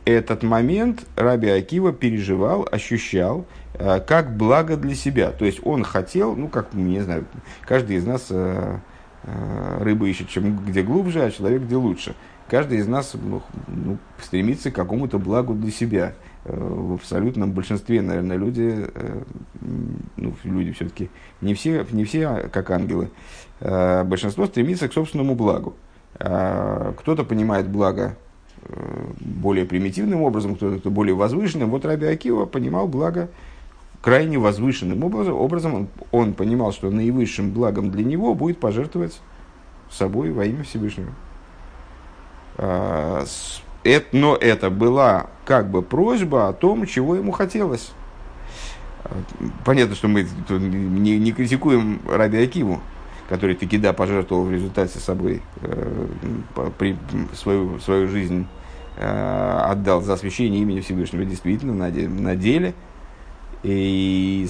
этот 0.05 0.43
момент 0.43 1.05
Раби 1.15 1.49
Акива 1.49 1.93
переживал, 1.93 2.67
ощущал 2.69 3.45
э, 3.73 3.99
как 4.01 4.35
благо 4.35 4.75
для 4.75 4.95
себя. 4.95 5.31
То 5.31 5.45
есть 5.45 5.59
он 5.63 5.83
хотел, 5.83 6.35
ну 6.35 6.47
как, 6.47 6.73
не 6.73 6.99
знаю, 7.01 7.25
каждый 7.61 7.97
из 7.97 8.05
нас 8.05 8.27
э, 8.29 8.77
э, 9.23 9.77
рыба 9.81 10.07
ищет 10.07 10.29
чем 10.29 10.57
где 10.65 10.83
глубже, 10.83 11.23
а 11.23 11.31
человек 11.31 11.63
где 11.63 11.75
лучше. 11.75 12.15
Каждый 12.49 12.79
из 12.79 12.87
нас 12.87 13.13
ну, 13.13 13.41
ну, 13.67 13.97
стремится 14.21 14.69
к 14.69 14.75
какому-то 14.75 15.17
благу 15.17 15.53
для 15.53 15.71
себя. 15.71 16.13
Э, 16.45 16.57
в 16.57 16.93
абсолютном 16.95 17.51
большинстве, 17.51 18.01
наверное, 18.01 18.35
люди, 18.35 18.87
э, 18.93 19.21
ну, 20.17 20.33
люди 20.43 20.73
все-таки 20.73 21.09
не 21.41 21.53
все, 21.53 21.85
не 21.91 22.03
все 22.03 22.49
как 22.51 22.69
ангелы, 22.71 23.09
э, 23.61 24.03
большинство 24.03 24.45
стремится 24.45 24.89
к 24.89 24.93
собственному 24.93 25.35
благу. 25.35 25.75
Кто-то 26.15 27.23
понимает 27.23 27.67
благо 27.67 28.15
более 29.19 29.65
примитивным 29.65 30.21
образом, 30.21 30.55
кто-то 30.55 30.91
более 30.91 31.15
возвышенным. 31.15 31.71
Вот 31.71 31.85
Раби 31.85 32.05
Акива 32.05 32.45
понимал 32.45 32.87
благо 32.87 33.29
крайне 33.99 34.37
возвышенным 34.37 35.03
образом. 35.03 35.33
образом 35.33 35.73
он, 35.73 35.87
он 36.11 36.33
понимал, 36.35 36.71
что 36.71 36.91
наивысшим 36.91 37.49
благом 37.49 37.89
для 37.89 38.03
него 38.03 38.35
будет 38.35 38.59
пожертвовать 38.59 39.19
собой 39.89 40.31
во 40.31 40.45
имя 40.45 40.63
Всевышнего 40.63 41.11
это, 43.83 44.07
но 44.15 44.35
это 44.35 44.69
была 44.69 45.27
как 45.45 45.69
бы 45.69 45.81
просьба 45.81 46.49
о 46.49 46.53
том, 46.53 46.85
чего 46.85 47.15
ему 47.15 47.31
хотелось. 47.31 47.91
Понятно, 49.65 49.95
что 49.95 50.07
мы 50.07 50.25
не, 50.49 51.19
не 51.19 51.31
критикуем 51.33 51.99
Раби 52.07 52.41
Акиву, 52.41 52.81
который 53.29 53.55
таки 53.55 53.77
да 53.77 53.93
пожертвовал 53.93 54.45
в 54.45 54.51
результате 54.51 54.99
собой 54.99 55.41
э, 55.61 56.07
при, 56.77 56.95
свою, 57.33 57.79
свою 57.79 58.07
жизнь 58.07 58.47
э, 58.97 59.59
отдал 59.65 60.01
за 60.01 60.13
освящение 60.13 60.61
имени 60.61 60.79
Всевышнего 60.79 61.25
действительно 61.25 61.73
на, 61.73 61.89
на 61.89 62.35
деле. 62.35 62.73
И 63.63 64.47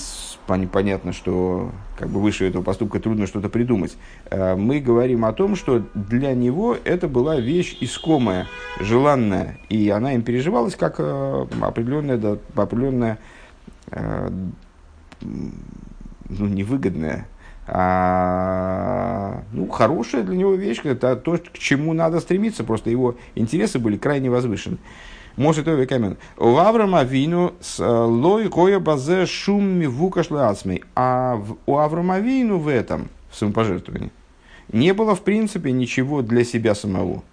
понятно, 0.48 1.14
что 1.14 1.72
как 1.98 2.10
бы 2.10 2.20
выше 2.20 2.48
этого 2.48 2.64
поступка 2.64 3.00
трудно 3.00 3.28
что-то 3.28 3.48
придумать. 3.50 3.96
Э, 4.30 4.56
мы 4.56 4.80
говорим 4.80 5.24
о 5.26 5.34
том, 5.34 5.56
что 5.56 5.84
для 5.94 6.34
него 6.34 6.76
это 6.84 7.08
была 7.08 7.40
вещь 7.40 7.78
искомая, 7.80 8.48
желанная, 8.80 9.60
и 9.70 9.90
она 9.90 10.14
им 10.14 10.24
переживалась 10.24 10.76
как 10.76 10.96
э, 10.98 11.46
определенная, 11.62 12.40
определенная 12.56 13.20
э, 13.92 14.30
ну, 15.22 16.48
невыгодная, 16.48 17.28
а, 17.66 19.44
ну, 19.54 19.70
хорошая 19.70 20.24
для 20.24 20.36
него 20.36 20.56
вещь, 20.56 20.82
это 20.84 21.16
то, 21.16 21.38
к 21.38 21.58
чему 21.58 21.94
надо 21.94 22.20
стремиться, 22.20 22.64
просто 22.64 22.90
его 22.90 23.16
интересы 23.36 23.80
были 23.80 23.98
крайне 23.98 24.30
возвышены. 24.30 24.78
Может, 25.36 25.68
это 25.68 25.86
камен. 25.88 26.18
У 26.38 26.58
Авраама 26.58 27.04
Вину 27.04 27.54
с 27.60 27.80
э, 27.80 27.86
лой 27.86 28.50
коя 28.50 28.80
базе 28.80 29.26
шум 29.26 29.66
мивука 29.66 30.24
шлацмей. 30.24 30.84
А 30.96 31.42
у 31.66 31.78
Авраама 31.78 32.20
Вину 32.20 32.60
в 32.60 32.68
этом, 32.68 33.10
в 33.32 33.36
самопожертвовании, 33.36 34.12
не 34.72 34.94
было, 34.94 35.16
в 35.16 35.22
принципе, 35.22 35.72
ничего 35.72 36.22
для 36.22 36.44
себя 36.44 36.76
самого. 36.76 37.24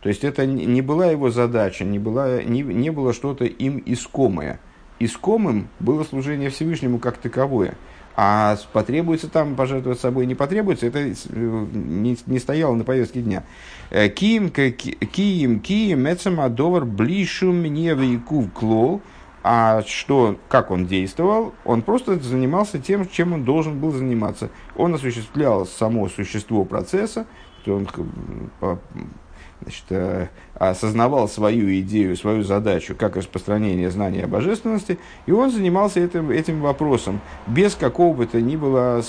То 0.00 0.08
есть, 0.08 0.24
это 0.24 0.46
не 0.46 0.80
была 0.80 1.06
его 1.06 1.30
задача, 1.30 1.84
не, 1.84 1.98
была, 1.98 2.42
не, 2.42 2.62
не 2.62 2.90
было 2.90 3.12
что-то 3.12 3.44
им 3.44 3.82
искомое. 3.84 4.60
Искомым 4.98 5.68
было 5.80 6.04
служение 6.04 6.50
Всевышнему 6.50 6.98
как 6.98 7.18
таковое. 7.18 7.74
А 8.20 8.56
потребуется 8.72 9.28
там 9.28 9.54
пожертвовать 9.54 10.00
собой, 10.00 10.26
не 10.26 10.34
потребуется, 10.34 10.86
это 10.86 10.98
э, 10.98 11.12
не, 11.30 12.18
не 12.26 12.38
стояло 12.40 12.74
на 12.74 12.82
повестке 12.82 13.22
дня. 13.22 13.44
Э, 13.90 14.08
киим, 14.08 14.50
киим, 14.50 15.60
киим, 15.60 16.12
эцемадовар, 16.12 16.84
блишу 16.84 17.52
мне 17.52 17.94
в 17.94 18.02
клол. 18.48 19.02
А 19.44 19.82
что, 19.86 20.36
как 20.48 20.72
он 20.72 20.86
действовал? 20.86 21.54
Он 21.64 21.82
просто 21.82 22.18
занимался 22.18 22.80
тем, 22.80 23.08
чем 23.08 23.34
он 23.34 23.44
должен 23.44 23.78
был 23.78 23.92
заниматься. 23.92 24.50
Он 24.74 24.94
осуществлял 24.94 25.64
само 25.64 26.08
существо 26.08 26.64
процесса, 26.64 27.24
он 27.68 27.86
значит, 29.62 29.84
э, 29.90 30.28
осознавал 30.54 31.28
свою 31.28 31.78
идею, 31.80 32.16
свою 32.16 32.42
задачу, 32.42 32.94
как 32.96 33.16
распространение 33.16 33.90
знания 33.90 34.24
о 34.24 34.28
божественности, 34.28 34.98
и 35.26 35.32
он 35.32 35.50
занимался 35.50 36.00
этим, 36.00 36.30
этим 36.30 36.60
вопросом 36.60 37.20
без 37.46 37.74
какого 37.74 38.14
бы 38.14 38.26
то 38.26 38.40
ни 38.40 38.56
было 38.56 39.02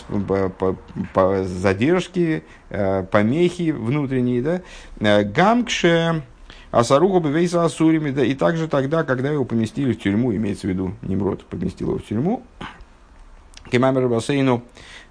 задержки, 1.44 2.44
э, 2.70 3.03
помехи 3.03 3.72
внутренней. 3.72 4.41
Да? 4.41 4.62
Э, 5.00 5.24
Гамкше 5.24 6.24
Асаруху 6.72 7.20
Бевейса 7.20 7.63
Асурими, 7.63 8.12
да, 8.12 8.24
и 8.24 8.36
также 8.36 8.68
тогда, 8.68 9.03
когда 9.03 9.29
его 9.29 9.46
поместили 9.46 9.94
в 9.94 10.00
тюрьму, 10.00 10.36
имеется 10.36 10.68
в 10.68 10.70
виду 10.70 10.94
Немрод 11.01 11.46
поместил 11.46 11.89
его 11.89 11.98
в 12.00 12.03
тюрьму, 12.03 12.44
Кемамер 13.72 14.08
Басейну, 14.08 14.63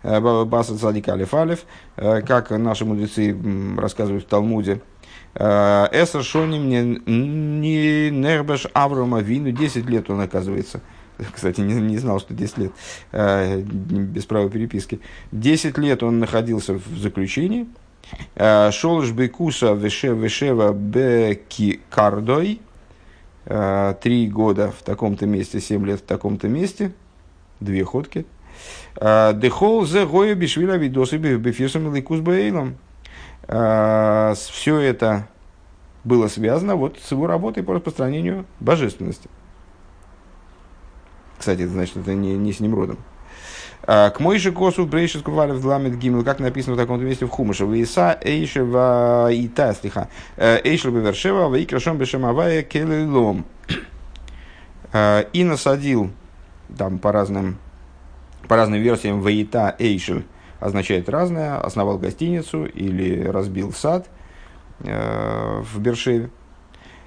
Баса 0.03 0.79
Цадик 0.79 1.09
Алиф 1.09 1.35
Алиф, 1.35 1.65
как 1.97 2.51
наши 2.51 2.85
мудрецы 2.85 3.37
рассказывают 3.77 4.25
в 4.25 4.29
Талмуде, 4.29 4.81
Эсер 5.39 6.25
Шоним 6.25 6.69
не 6.69 8.11
Нербеш 8.11 8.67
Аврома 8.73 9.21
Вину, 9.21 9.53
10 9.53 9.87
лет 9.87 10.11
он 10.11 10.21
оказывается. 10.21 10.81
Кстати, 11.33 11.61
не, 11.61 11.75
не 11.75 11.99
знал, 11.99 12.19
что 12.19 12.35
10 12.35 12.59
лет 12.59 12.73
э, 13.13 13.61
без 13.61 14.25
права 14.25 14.51
переписки. 14.51 15.01
10 15.31 15.79
лет 15.79 16.03
он 16.03 16.19
находился 16.19 16.75
в 16.75 16.99
заключении. 16.99 17.67
Э, 18.35 18.71
Шолш 18.73 19.13
Бекуса 19.13 19.75
Вешева 19.75 20.73
Беки 20.73 21.81
Кардой. 21.91 22.61
Три 24.03 24.29
года 24.29 24.75
в 24.79 24.83
таком-то 24.83 25.25
месте, 25.25 25.59
семь 25.59 25.87
лет 25.87 26.01
в 26.01 26.03
таком-то 26.03 26.49
месте. 26.49 26.93
Две 27.61 27.83
ходки. 27.83 28.27
Дехол 29.01 29.87
зе 29.87 30.05
гоя 30.05 30.35
бишвиля 30.35 30.77
видосы 30.77 31.17
бефирсом 31.17 31.95
ликус 31.95 32.21
бейлом. 32.21 32.77
А, 33.49 34.35
все 34.35 34.79
это 34.79 35.27
было 36.05 36.29
связано 36.29 36.77
вот 36.77 36.99
с 37.03 37.11
его 37.11 37.27
работой 37.27 37.63
по 37.63 37.75
распространению 37.75 38.45
божественности. 38.61 39.29
Кстати, 41.39 41.63
это 41.63 41.73
значит, 41.73 41.97
это 41.97 42.15
не, 42.15 42.37
не 42.37 42.53
с 42.53 42.61
ним 42.61 42.75
родом. 42.75 42.99
А, 43.83 44.11
к 44.11 44.21
мой 44.21 44.39
же 44.39 44.53
косу 44.53 44.85
брейшис 44.85 45.23
кувалев 45.23 45.65
ламет 45.65 45.99
гимл, 45.99 46.25
как 46.25 46.41
написано 46.41 46.75
в 46.75 46.79
таком 46.79 47.03
месте 47.03 47.25
в 47.25 47.31
Хумыше, 47.31 47.65
в 47.65 47.73
Иса 47.73 48.19
эйшева 48.21 49.31
ита 49.33 49.73
слиха, 49.73 50.09
э, 50.37 50.61
эйшел 50.65 50.91
бевершева, 50.91 51.49
в 51.49 51.57
икрашом 51.63 51.97
бешемавая 51.97 52.63
келелом. 52.63 53.47
А, 54.93 55.21
и 55.33 55.43
насадил, 55.43 56.11
там 56.77 56.99
по 56.99 57.13
разным, 57.13 57.57
по 58.47 58.57
разным 58.57 58.83
версиям, 58.83 59.23
в 59.23 59.29
ита 59.29 59.75
эйшель, 59.79 60.27
означает 60.61 61.09
разное, 61.09 61.59
основал 61.59 61.99
гостиницу 61.99 62.65
или 62.65 63.23
разбил 63.25 63.73
сад 63.73 64.09
э, 64.81 65.63
в 65.63 65.81
Бершеве, 65.81 66.31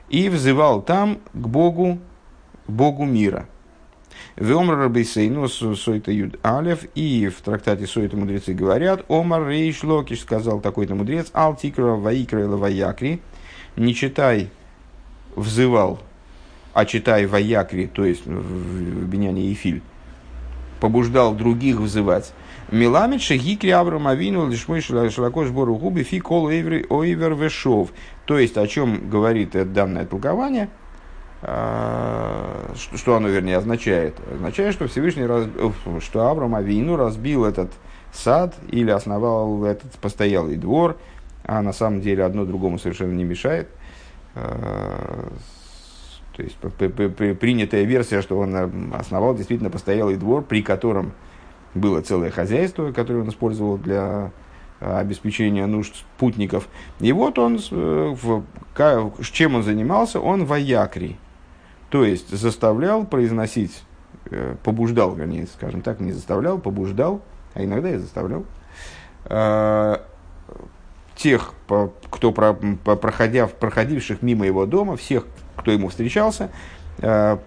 и 0.09 0.29
взывал 0.29 0.81
там 0.81 1.19
к 1.33 1.47
Богу, 1.47 1.99
Богу 2.67 3.05
мира. 3.05 3.47
Веомар 4.35 4.77
Рабейсейну, 4.77 5.47
Сойта 5.47 6.11
Юд 6.11 6.39
Алев, 6.43 6.85
и 6.95 7.27
в 7.27 7.41
трактате 7.41 7.87
Сойта 7.87 8.17
мудрецы 8.17 8.53
говорят, 8.53 9.05
Омар 9.09 9.47
Рейш 9.47 9.83
Локиш 9.83 10.21
сказал 10.21 10.59
такой-то 10.59 10.95
мудрец, 10.95 11.29
Ал 11.33 11.55
Тикра 11.55 11.95
Ваикра 11.95 12.47
Ваякри, 12.47 13.21
не 13.75 13.95
читай, 13.95 14.49
взывал, 15.35 15.99
а 16.73 16.85
читай 16.85 17.25
Ваякри, 17.25 17.87
то 17.87 18.05
есть 18.05 18.25
в 18.25 19.07
Беняне 19.07 19.49
Ефиль, 19.49 19.81
побуждал 20.79 21.33
других 21.33 21.77
взывать. 21.77 22.33
Миламид 22.71 23.21
шагикри 23.21 23.69
Авраам 23.69 24.07
Авину 24.07 24.49
лишмой 24.49 24.79
шалакош 24.79 25.49
бору 25.49 25.75
губи 25.75 26.03
фи 26.03 26.21
кол 26.21 26.45
ойвер 26.45 27.33
вешов. 27.33 27.89
То 28.25 28.39
есть, 28.39 28.57
о 28.57 28.65
чем 28.65 29.09
говорит 29.09 29.55
это 29.55 29.69
данное 29.69 30.05
толкование, 30.05 30.69
а, 31.41 32.73
что 32.95 33.17
оно, 33.17 33.27
вернее, 33.27 33.57
означает? 33.57 34.15
Означает, 34.33 34.73
что 34.73 34.87
Всевышний, 34.87 35.25
раз, 35.25 35.47
что 35.99 36.29
Авраам 36.29 36.55
Авину 36.55 36.95
разбил 36.95 37.43
этот 37.43 37.71
сад 38.13 38.55
или 38.69 38.89
основал 38.89 39.65
этот 39.65 39.91
постоялый 39.93 40.55
двор, 40.55 40.97
а 41.43 41.61
на 41.61 41.73
самом 41.73 41.99
деле 41.99 42.23
одно 42.23 42.45
другому 42.45 42.79
совершенно 42.79 43.11
не 43.11 43.25
мешает. 43.25 43.67
А, 44.33 45.27
то 46.37 46.41
есть 46.41 46.55
принятая 46.55 47.83
версия, 47.83 48.21
что 48.21 48.39
он 48.39 48.93
основал 48.93 49.35
действительно 49.35 49.69
постоялый 49.69 50.15
двор, 50.15 50.41
при 50.43 50.61
котором 50.61 51.11
было 51.73 52.01
целое 52.01 52.31
хозяйство, 52.31 52.91
которое 52.91 53.21
он 53.21 53.29
использовал 53.29 53.77
для 53.77 54.31
а, 54.81 54.99
обеспечения 54.99 55.67
нужд 55.67 55.93
путников. 56.17 56.67
И 56.99 57.11
вот 57.11 57.37
он, 57.37 57.59
э, 57.69 58.15
в, 58.21 58.43
чем 59.31 59.55
он 59.55 59.63
занимался, 59.63 60.19
он 60.19 60.45
воякри. 60.45 61.17
То 61.91 62.03
есть 62.03 62.35
заставлял 62.35 63.05
произносить, 63.05 63.83
э, 64.31 64.55
побуждал, 64.63 65.13
вернее, 65.13 65.45
скажем 65.53 65.81
так, 65.83 65.99
не 65.99 66.11
заставлял, 66.11 66.57
побуждал, 66.57 67.21
а 67.53 67.63
иногда 67.63 67.91
и 67.91 67.97
заставлял, 67.97 68.43
э, 69.25 69.97
тех, 71.15 71.53
кто 72.09 72.31
проходя, 72.31 73.45
проходивших 73.45 74.23
мимо 74.23 74.47
его 74.47 74.65
дома, 74.65 74.97
всех, 74.97 75.27
кто 75.55 75.69
ему 75.69 75.89
встречался, 75.89 76.49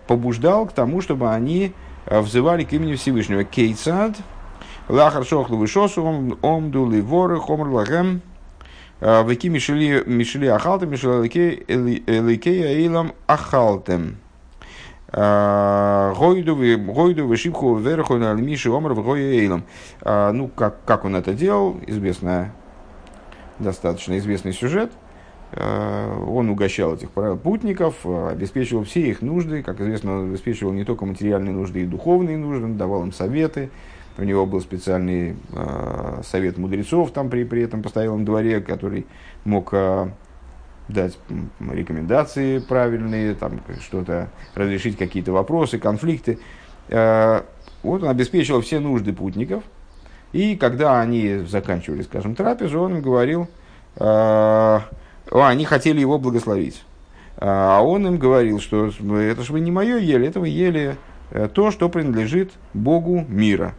побуждал 0.06 0.66
к 0.66 0.72
тому, 0.72 1.00
чтобы 1.00 1.32
они 1.32 1.72
взывали 2.06 2.64
к 2.64 2.72
имени 2.72 2.94
Всевышнего. 2.94 3.44
Кейцад, 3.44 4.16
лахар 4.88 5.24
шохлу 5.24 5.56
вышосу, 5.56 6.36
омду 6.42 7.02
воры, 7.02 7.38
хомр 7.38 7.68
лагем, 7.68 8.22
э, 9.00 9.24
веки 9.26 9.48
мишели, 9.48 10.02
мишели 10.06 10.46
ахалтем, 10.46 10.90
мишели 10.90 11.28
эликея 11.66 12.68
эйлам 12.68 13.12
ахалтем. 13.26 14.16
Э, 15.12 16.12
гойду 16.16 17.26
вышибху 17.26 17.76
верху 17.76 18.16
на 18.16 18.34
миши 18.34 18.70
омр 18.70 18.94
в 18.94 19.14
эйлам. 19.14 19.64
Ну, 20.04 20.48
как, 20.48 20.84
как 20.84 21.04
он 21.04 21.16
это 21.16 21.32
делал, 21.32 21.78
известная, 21.86 22.52
достаточно 23.58 24.18
известный 24.18 24.52
сюжет– 24.52 24.92
он 25.56 26.50
угощал 26.50 26.94
этих 26.94 27.10
путников, 27.10 27.96
э, 28.04 28.28
обеспечивал 28.32 28.84
все 28.84 29.02
их 29.02 29.22
нужды. 29.22 29.62
Как 29.62 29.80
известно, 29.80 30.18
он 30.18 30.30
обеспечивал 30.30 30.72
не 30.72 30.84
только 30.84 31.06
материальные 31.06 31.52
нужды 31.52 31.82
и 31.82 31.86
духовные 31.86 32.36
нужды, 32.36 32.66
давал 32.68 33.02
им 33.02 33.12
советы. 33.12 33.70
У 34.16 34.22
него 34.22 34.46
был 34.46 34.60
специальный 34.60 35.36
э, 35.52 36.22
совет 36.24 36.56
мудрецов 36.56 37.10
там 37.10 37.30
при, 37.30 37.44
при 37.44 37.62
этом 37.62 37.82
постоялом 37.82 38.24
дворе, 38.24 38.60
который 38.60 39.06
мог 39.44 39.70
э, 39.72 40.08
дать 40.88 41.18
рекомендации 41.60 42.58
правильные, 42.58 43.34
там 43.34 43.60
что-то 43.80 44.28
разрешить 44.54 44.96
какие-то 44.96 45.32
вопросы, 45.32 45.78
конфликты. 45.78 46.38
Э, 46.88 47.42
вот 47.82 48.02
он 48.02 48.08
обеспечивал 48.08 48.60
все 48.60 48.80
нужды 48.80 49.12
путников. 49.12 49.62
И 50.32 50.56
когда 50.56 51.00
они 51.00 51.38
заканчивали, 51.46 52.02
скажем, 52.02 52.34
трапезу, 52.34 52.80
он 52.80 53.00
говорил, 53.00 53.48
э, 53.96 54.80
они 55.42 55.64
хотели 55.64 56.00
его 56.00 56.18
благословить. 56.18 56.84
А 57.36 57.82
он 57.82 58.06
им 58.06 58.18
говорил, 58.18 58.60
что 58.60 58.86
это 58.86 59.42
же 59.42 59.52
вы 59.52 59.60
не 59.60 59.70
мое 59.70 59.98
ели, 59.98 60.28
это 60.28 60.40
вы 60.40 60.48
ели 60.48 60.96
э, 61.30 61.48
то, 61.52 61.70
что 61.70 61.88
принадлежит 61.88 62.52
Богу 62.72 63.24
мира. 63.28 63.74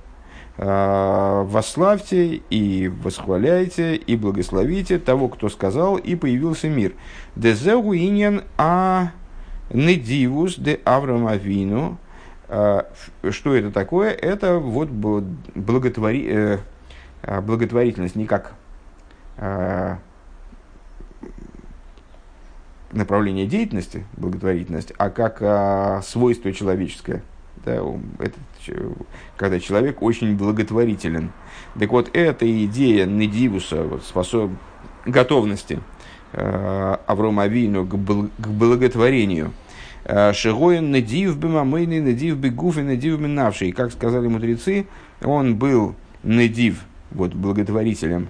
А, 0.57 1.43
Восславьте 1.43 2.41
и 2.49 2.89
восхваляйте 2.89 3.95
и 3.95 4.15
благословите 4.15 4.99
того, 4.99 5.29
кто 5.29 5.49
сказал, 5.49 5.97
и 5.97 6.15
появился 6.15 6.69
мир. 6.69 6.93
Дезеу 7.35 7.93
иньян 7.93 8.43
а 8.57 9.11
недивус 9.71 10.55
де 10.57 10.79
Авраам 10.83 11.27
Авину 11.27 11.97
Что 12.47 13.55
это 13.55 13.71
такое? 13.71 14.11
Это 14.11 14.59
вот 14.59 14.89
благотвори... 14.89 16.59
благотворительность 17.41 18.15
не 18.15 18.25
как 18.25 18.53
направление 22.95 23.45
деятельности, 23.45 24.05
благотворительность, 24.17 24.93
а 24.97 25.09
как 25.09 25.37
а, 25.41 26.01
свойство 26.01 26.51
человеческое. 26.51 27.21
Да, 27.65 27.81
это, 28.19 28.37
когда 29.37 29.59
человек 29.59 30.01
очень 30.01 30.35
благотворителен. 30.35 31.31
Так 31.79 31.89
вот, 31.91 32.09
эта 32.13 32.65
идея 32.65 33.05
Недивуса, 33.05 33.83
вот, 33.83 34.03
способ, 34.03 34.51
готовности 35.05 35.79
э, 36.33 36.97
Аврома 37.07 37.43
Авину 37.43 37.85
к, 37.85 37.95
бл, 37.95 38.29
к 38.37 38.47
благотворению, 38.47 39.51
э, 40.03 40.33
Шигоин 40.33 40.91
Недив 40.91 41.37
Бемамейный, 41.37 42.01
Недив 42.01 42.37
Бегуф 42.37 42.77
и 42.77 42.81
Недив 42.81 43.19
Минавший. 43.19 43.71
Как 43.71 43.91
сказали 43.91 44.27
мудрецы, 44.27 44.85
он 45.23 45.55
был 45.55 45.95
Недив, 46.23 46.83
вот, 47.11 47.33
благотворителем, 47.33 48.27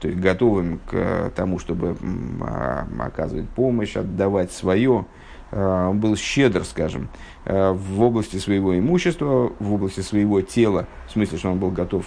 то 0.00 0.08
есть 0.08 0.20
готовым 0.20 0.80
к 0.86 1.32
тому, 1.34 1.58
чтобы 1.58 1.96
а, 2.42 2.86
оказывать 2.98 3.48
помощь, 3.48 3.96
отдавать 3.96 4.52
свое, 4.52 5.06
он 5.52 6.00
был 6.00 6.16
щедр, 6.16 6.64
скажем, 6.64 7.08
а, 7.44 7.72
в 7.72 8.02
области 8.02 8.36
своего 8.36 8.78
имущества, 8.78 9.52
в 9.58 9.72
области 9.72 10.00
своего 10.00 10.40
тела, 10.40 10.86
в 11.06 11.12
смысле, 11.12 11.38
что 11.38 11.50
он 11.50 11.58
был 11.58 11.70
готов 11.70 12.04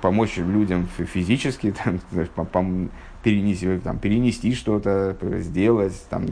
помочь 0.00 0.36
людям 0.38 0.88
физически, 0.96 1.74
там, 1.84 2.90
перенести, 3.22 3.78
там, 3.78 3.98
перенести 3.98 4.54
что-то, 4.54 5.16
сделать, 5.38 5.94
там, 6.08 6.26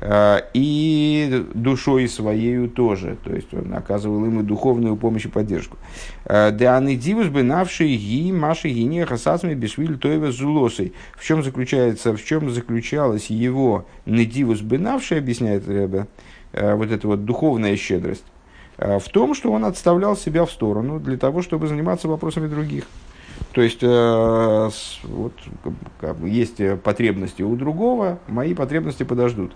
э, 0.00 0.40
и 0.54 1.46
душой 1.54 2.08
своей 2.08 2.68
тоже, 2.68 3.16
то 3.24 3.34
есть 3.34 3.52
он 3.54 3.74
оказывал 3.74 4.24
и 4.24 4.42
духовную 4.42 4.96
помощь 4.96 5.24
и 5.24 5.28
поддержку. 5.28 5.76
Э, 6.24 6.48
они 6.48 6.96
дивус 6.96 7.28
бы 7.28 7.42
навший 7.42 7.96
ги 7.96 8.32
маши 8.32 8.68
гине 8.68 9.06
хасасми 9.06 9.54
бешвиль 9.54 9.98
тоева 9.98 10.30
зулосой. 10.30 10.92
В 11.16 11.24
чем 11.24 11.42
заключается, 11.42 12.14
в 12.14 12.24
чем 12.24 12.50
заключалась 12.50 13.30
его 13.30 13.86
недивус 14.06 14.60
бы 14.60 14.78
навший, 14.78 15.18
объясняет 15.18 15.68
Ребе, 15.68 16.06
э, 16.52 16.74
вот 16.74 16.90
эта 16.90 17.06
вот 17.06 17.24
духовная 17.24 17.76
щедрость 17.76 18.24
в 18.76 19.08
том, 19.10 19.34
что 19.34 19.50
он 19.50 19.64
отставлял 19.64 20.16
себя 20.16 20.44
в 20.44 20.52
сторону 20.52 21.00
для 21.00 21.16
того, 21.16 21.42
чтобы 21.42 21.66
заниматься 21.66 22.06
вопросами 22.06 22.46
других. 22.46 22.84
То 23.52 23.62
есть, 23.62 23.82
э, 23.82 24.70
вот, 25.04 25.32
как 26.00 26.16
бы, 26.16 26.28
есть 26.28 26.60
потребности 26.82 27.42
у 27.42 27.56
другого, 27.56 28.18
мои 28.28 28.54
потребности 28.54 29.02
подождут. 29.02 29.52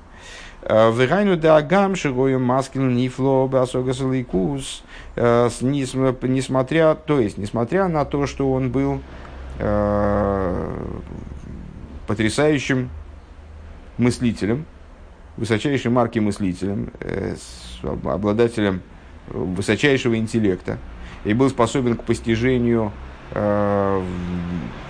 Э, 0.62 0.92
Вегайну 0.92 1.37
да 1.37 1.56
агам 1.56 1.94
шигою 1.96 2.40
маскил 2.40 2.82
нифло 2.82 3.48
басогасаликус. 3.48 4.85
Э, 5.16 5.48
несмотря, 5.61 6.94
то 6.94 7.20
есть, 7.20 7.37
несмотря 7.38 7.88
на 7.88 8.04
то, 8.04 8.26
что 8.26 8.50
он 8.50 8.70
был 8.70 9.00
э, 9.58 10.74
потрясающим 12.06 12.90
мыслителем, 13.98 14.64
высочайшей 15.37 15.90
марки 15.90 16.18
мыслителем, 16.18 16.90
э, 17.00 17.35
обладателем 17.82 18.82
высочайшего 19.28 20.16
интеллекта, 20.16 20.78
и 21.24 21.35
был 21.35 21.50
способен 21.50 21.96
к 21.96 22.04
постижению 22.04 22.90
Э, 22.90 23.12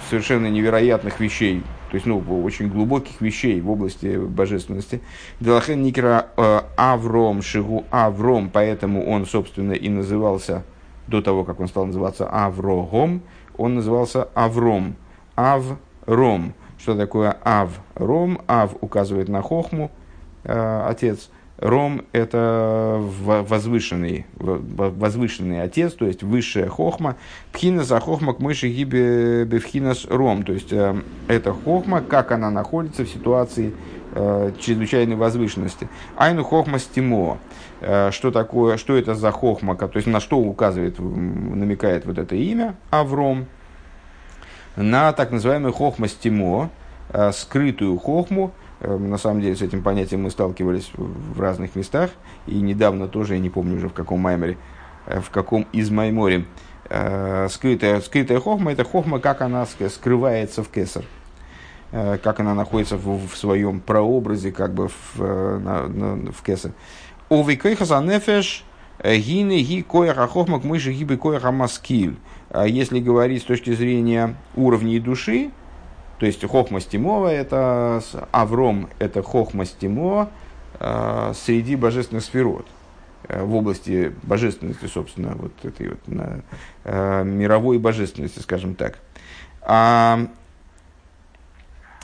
совершенно 0.08 0.48
невероятных 0.48 1.20
вещей, 1.20 1.62
то 1.90 1.96
есть, 1.96 2.06
ну, 2.06 2.22
очень 2.44 2.68
глубоких 2.68 3.20
вещей 3.20 3.60
в 3.60 3.70
области 3.70 4.16
божественности. 4.16 5.00
Делахен 5.40 5.82
Никера 5.82 6.26
э, 6.36 6.60
Авром, 6.76 7.42
Шигу 7.42 7.84
Авром, 7.90 8.50
поэтому 8.50 9.06
он, 9.06 9.26
собственно, 9.26 9.72
и 9.72 9.88
назывался, 9.88 10.64
до 11.06 11.20
того, 11.22 11.44
как 11.44 11.60
он 11.60 11.68
стал 11.68 11.86
называться 11.86 12.28
Аврогом, 12.28 13.22
он 13.56 13.74
назывался 13.74 14.28
Авром. 14.34 14.96
Авром. 15.34 16.54
Что 16.78 16.96
такое 16.96 17.36
Авром? 17.44 18.40
Ав 18.48 18.74
указывает 18.80 19.28
на 19.28 19.42
Хохму, 19.42 19.90
э, 20.44 20.84
отец– 20.88 21.30
Ром– 21.62 22.02
это 22.12 22.98
возвышенный, 23.00 24.26
возвышенный 24.34 25.62
отец, 25.62 25.92
то 25.92 26.06
есть 26.06 26.24
высшая 26.24 26.66
хохма. 26.66 27.14
Пхина 27.52 27.84
за 27.84 28.00
хохма 28.00 28.34
к 28.34 28.40
мыши 28.40 28.68
гибе 28.68 29.44
бевхинас 29.44 30.04
ром. 30.06 30.42
То 30.42 30.52
есть 30.52 30.72
э, 30.72 31.00
это 31.28 31.52
хохма, 31.52 32.02
как 32.02 32.32
она 32.32 32.50
находится 32.50 33.04
в 33.04 33.08
ситуации 33.08 33.72
э, 34.12 34.50
чрезвычайной 34.58 35.14
возвышенности. 35.14 35.88
Айну 36.16 36.42
хохма 36.42 36.80
стимо. 36.80 37.38
Э, 37.80 38.10
что 38.10 38.32
такое, 38.32 38.76
что 38.76 38.96
это 38.96 39.14
за 39.14 39.30
хохма, 39.30 39.76
то 39.76 39.90
есть 39.94 40.08
на 40.08 40.18
что 40.18 40.38
указывает, 40.38 40.98
намекает 40.98 42.06
вот 42.06 42.18
это 42.18 42.34
имя 42.34 42.74
Авром. 42.90 43.46
На 44.74 45.12
так 45.12 45.30
называемый 45.30 45.72
хохма 45.72 46.08
стимо, 46.08 46.70
скрытую 47.32 47.98
хохму, 47.98 48.52
Эм, 48.52 48.61
на 48.82 49.16
самом 49.16 49.40
деле 49.40 49.54
с 49.54 49.62
этим 49.62 49.82
понятием 49.82 50.22
мы 50.22 50.30
сталкивались 50.30 50.90
в 50.94 51.40
разных 51.40 51.76
местах. 51.76 52.10
И 52.46 52.60
недавно 52.60 53.08
тоже, 53.08 53.34
я 53.34 53.40
не 53.40 53.50
помню 53.50 53.76
уже 53.76 53.88
в 53.88 53.92
каком 53.92 54.20
маймере, 54.20 54.58
э, 55.06 55.20
в 55.20 55.30
каком 55.30 55.66
из 55.72 55.90
майморе. 55.90 56.46
Э, 56.88 57.48
скрытая, 57.48 58.00
скрытая 58.00 58.40
хохма– 58.40 58.72
это 58.72 58.84
хохма, 58.84 59.20
как 59.20 59.40
она 59.40 59.66
скрывается 59.66 60.62
в 60.62 60.68
кесар. 60.68 61.04
Э, 61.92 62.18
как 62.22 62.40
она 62.40 62.54
находится 62.54 62.96
в, 62.96 63.28
в 63.28 63.36
своем 63.36 63.80
прообразе, 63.80 64.50
как 64.50 64.74
бы 64.74 64.88
в, 64.88 65.18
на, 65.18 65.86
на, 65.86 66.32
в 66.32 66.42
кесар. 66.42 66.72
Овикойхаса 67.28 68.00
нефеш 68.00 68.64
гины 69.02 69.62
ги 69.62 69.82
кояха 69.82 70.26
хохма 70.26 70.60
к 70.60 70.64
мыши 70.64 70.92
гибы 70.92 71.16
кояха 71.16 71.52
маскиль. 71.52 72.16
Если 72.66 73.00
говорить 73.00 73.42
с 73.42 73.46
точки 73.46 73.72
зрения 73.72 74.36
уровней 74.54 75.00
души, 75.00 75.50
то 76.22 76.26
есть 76.26 76.44
хохма 76.48 76.78
стимова– 76.78 77.26
это 77.32 78.00
Авром, 78.30 78.88
это 79.00 79.24
хохма 79.24 79.64
стимо 79.64 80.30
э, 80.78 81.32
среди 81.34 81.74
божественных 81.74 82.22
сферот 82.22 82.64
э, 83.26 83.42
в 83.42 83.52
области 83.56 84.12
божественности, 84.22 84.86
собственно, 84.86 85.34
вот 85.34 85.52
этой 85.64 85.88
вот 85.88 86.06
на, 86.06 86.42
э, 86.84 87.24
мировой 87.24 87.80
божественности, 87.80 88.38
скажем 88.38 88.76
так. 88.76 89.00
А, 89.62 90.28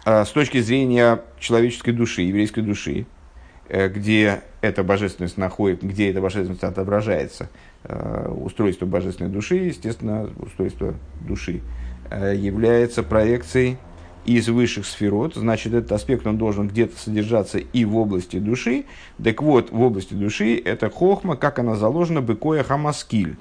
а 0.04 0.24
с 0.24 0.30
точки 0.30 0.60
зрения 0.62 1.22
человеческой 1.38 1.92
души, 1.92 2.22
еврейской 2.22 2.62
души, 2.62 3.06
э, 3.68 3.86
где 3.86 4.40
эта 4.62 4.82
божественность 4.82 5.36
находит, 5.36 5.84
где 5.84 6.10
эта 6.10 6.20
божественность 6.20 6.64
отображается, 6.64 7.50
устройство 7.84 8.84
божественной 8.84 9.30
души, 9.30 9.54
естественно, 9.54 10.28
устройство 10.40 10.94
души 11.20 11.60
является 12.10 13.04
проекцией 13.04 13.78
из 14.28 14.48
высших 14.48 14.84
сферот, 14.84 15.34
значит, 15.36 15.72
этот 15.72 15.90
аспект 15.92 16.26
он 16.26 16.36
должен 16.36 16.68
где-то 16.68 16.98
содержаться 16.98 17.58
и 17.58 17.84
в 17.86 17.96
области 17.96 18.38
души. 18.38 18.84
Так 19.22 19.40
вот, 19.40 19.70
в 19.70 19.80
области 19.80 20.12
души 20.12 20.60
это 20.62 20.90
хохма, 20.90 21.34
как 21.36 21.58
она 21.58 21.76
заложена, 21.76 22.20
быкоя 22.20 22.62
хамаскиль. 22.62 23.36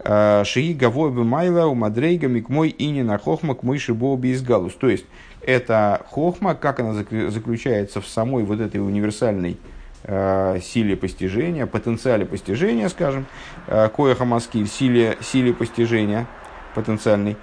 А, 0.00 0.42
Шии 0.44 0.72
гавой 0.72 1.12
бы 1.12 1.22
майла 1.24 1.66
у 1.66 1.76
мадрейга 1.76 2.26
микмой 2.26 2.74
ини 2.76 3.02
на 3.02 3.18
хохма 3.18 3.54
к 3.54 3.62
мыши 3.62 3.94
боби 3.94 4.30
из 4.30 4.42
галус. 4.42 4.74
То 4.74 4.88
есть, 4.88 5.06
это 5.46 6.04
хохма, 6.10 6.56
как 6.56 6.80
она 6.80 6.94
заключается 6.94 8.00
в 8.00 8.08
самой 8.08 8.42
вот 8.42 8.58
этой 8.58 8.78
универсальной 8.78 9.56
э, 10.02 10.58
силе 10.60 10.96
постижения, 10.96 11.66
потенциале 11.66 12.26
постижения, 12.26 12.88
скажем, 12.88 13.26
э, 13.68 13.88
коя 13.94 14.16
хамаскиль, 14.16 14.66
силе, 14.66 15.16
силе 15.20 15.54
постижения 15.54 16.26
потенциальной, 16.74 17.36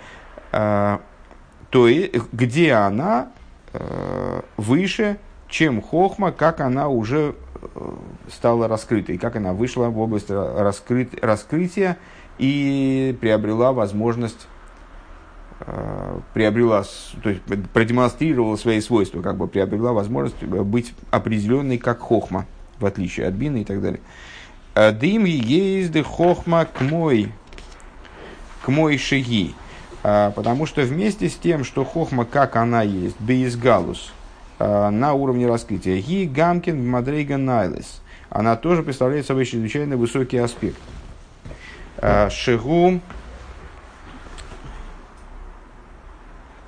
то 1.76 1.90
и, 1.90 2.10
где 2.32 2.72
она 2.72 3.34
э, 3.74 4.42
выше, 4.56 5.18
чем 5.50 5.82
хохма, 5.82 6.32
как 6.32 6.62
она 6.62 6.88
уже 6.88 7.36
э, 7.62 7.92
стала 8.32 8.70
раскрытой, 8.70 9.18
как 9.18 9.36
она 9.36 9.52
вышла 9.52 9.88
в 9.88 10.00
область 10.00 10.30
раскрыт, 10.30 11.22
раскрытия 11.22 11.98
и 12.38 13.18
приобрела 13.20 13.74
возможность 13.74 14.48
э, 15.60 16.20
приобрела, 16.34 16.86
то 17.22 17.30
есть 17.30 17.42
продемонстрировала 17.74 18.56
свои 18.56 18.80
свойства, 18.80 19.22
как 19.22 19.36
бы 19.36 19.50
приобрела 19.50 19.92
возможность 19.92 20.42
быть 20.46 20.94
определенной 21.12 21.78
как 21.78 22.00
хохма, 22.00 22.46
в 22.80 22.86
отличие 22.86 23.28
от 23.28 23.34
бины 23.34 23.64
и 23.64 23.66
так 23.66 23.82
далее. 23.82 24.00
«Э, 24.76 24.94
Дым 24.94 25.26
есть 25.26 26.02
хохма 26.06 26.64
к 26.64 26.80
мой, 26.80 27.34
к 28.62 28.70
мой 28.70 28.98
шаги. 28.98 29.54
А, 30.08 30.30
потому 30.30 30.68
что 30.68 30.84
вместе 30.84 31.28
с 31.28 31.34
тем, 31.34 31.64
что 31.64 31.84
хохма, 31.84 32.26
как 32.26 32.58
она 32.58 32.84
есть, 32.84 33.20
бейсгалус, 33.20 34.14
а, 34.60 34.92
на 34.92 35.14
уровне 35.14 35.48
раскрытия, 35.48 36.00
ги 36.00 36.26
гамкин 36.28 36.88
мадрейга 36.88 37.38
найлес, 37.38 38.04
она 38.30 38.56
тоже 38.56 38.84
представляет 38.84 39.26
собой 39.26 39.46
чрезвычайно 39.46 39.98
высокий 39.98 40.38
аспект. 40.38 40.78
А, 41.98 42.30
шигу 42.30 43.00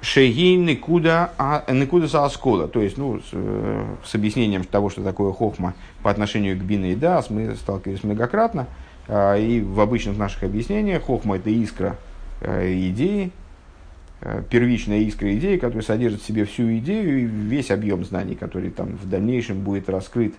Шеги 0.01 0.55
никуда, 0.55 1.63
никуда 1.69 2.07
сааскола. 2.07 2.67
То 2.67 2.81
есть, 2.81 2.97
ну, 2.97 3.19
с, 3.19 3.29
э, 3.33 3.85
с 4.03 4.15
объяснением 4.15 4.63
того, 4.63 4.89
что 4.89 5.03
такое 5.03 5.31
хохма 5.33 5.75
по 6.01 6.09
отношению 6.09 6.57
к 6.57 6.61
бина 6.61 6.85
и 6.85 6.95
дас, 6.95 7.29
мы 7.29 7.53
сталкивались 7.55 8.03
многократно. 8.03 8.67
И 9.09 9.63
в 9.65 9.79
обычных 9.81 10.17
наших 10.17 10.43
объяснениях 10.43 11.03
хохма– 11.03 11.35
это 11.37 11.49
искра 11.49 11.97
идеи, 12.41 13.31
первичная 14.49 14.99
искра 14.99 15.35
идеи, 15.35 15.57
которая 15.57 15.83
содержит 15.83 16.21
в 16.21 16.25
себе 16.25 16.45
всю 16.45 16.77
идею 16.77 17.19
и 17.19 17.25
весь 17.25 17.71
объем 17.71 18.03
знаний, 18.03 18.35
который 18.35 18.71
там 18.71 18.97
в 18.97 19.07
дальнейшем 19.07 19.61
будет 19.61 19.89
раскрыт 19.89 20.33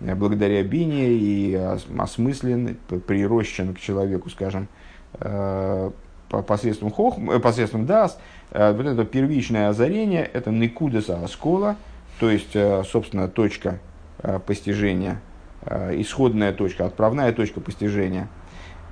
благодаря 0.00 0.62
бине 0.62 1.12
и 1.12 1.54
осмыслен, 1.54 2.76
прирощен 3.06 3.74
к 3.74 3.80
человеку, 3.80 4.30
скажем, 4.30 4.68
посредством, 6.28 6.90
хох, 6.90 7.18
посредством 7.42 7.86
дас, 7.86 8.18
вот 8.50 8.86
это 8.86 9.04
первичное 9.04 9.68
озарение, 9.68 10.24
это 10.24 10.50
никудеса 10.50 11.22
аскола, 11.22 11.76
то 12.20 12.30
есть, 12.30 12.56
собственно, 12.90 13.28
точка 13.28 13.80
постижения, 14.46 15.20
исходная 15.66 16.52
точка, 16.52 16.86
отправная 16.86 17.32
точка 17.32 17.60
постижения. 17.60 18.28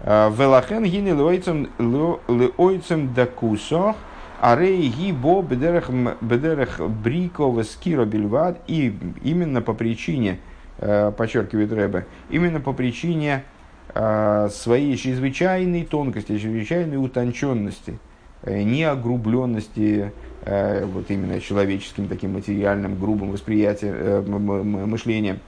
Велахен 0.06 0.84
гини 0.84 1.10
леойцем 1.10 3.12
дакусо, 3.12 3.96
арей 4.40 4.88
гибо 4.88 5.42
бедерех 5.42 6.80
брикова 6.80 7.64
скиро 7.64 8.04
бельвад, 8.04 8.60
и 8.68 8.96
именно 9.24 9.60
по 9.60 9.74
причине, 9.74 10.38
подчеркивает 10.78 11.72
Рэбе, 11.72 12.06
именно 12.30 12.60
по 12.60 12.72
причине 12.72 13.42
Э, 13.98 14.50
своей 14.50 14.94
чрезвычайной 14.94 15.84
тонкости, 15.84 16.38
чрезвычайной 16.38 17.02
утонченности, 17.02 17.98
э, 18.42 18.62
неогрубленности 18.62 20.12
э, 20.42 20.84
вот 20.84 21.10
именно 21.10 21.40
человеческим 21.40 22.06
таким 22.06 22.34
материальным 22.34 23.00
грубым 23.00 23.30
восприятием, 23.30 24.90
мышлением, 24.90 25.38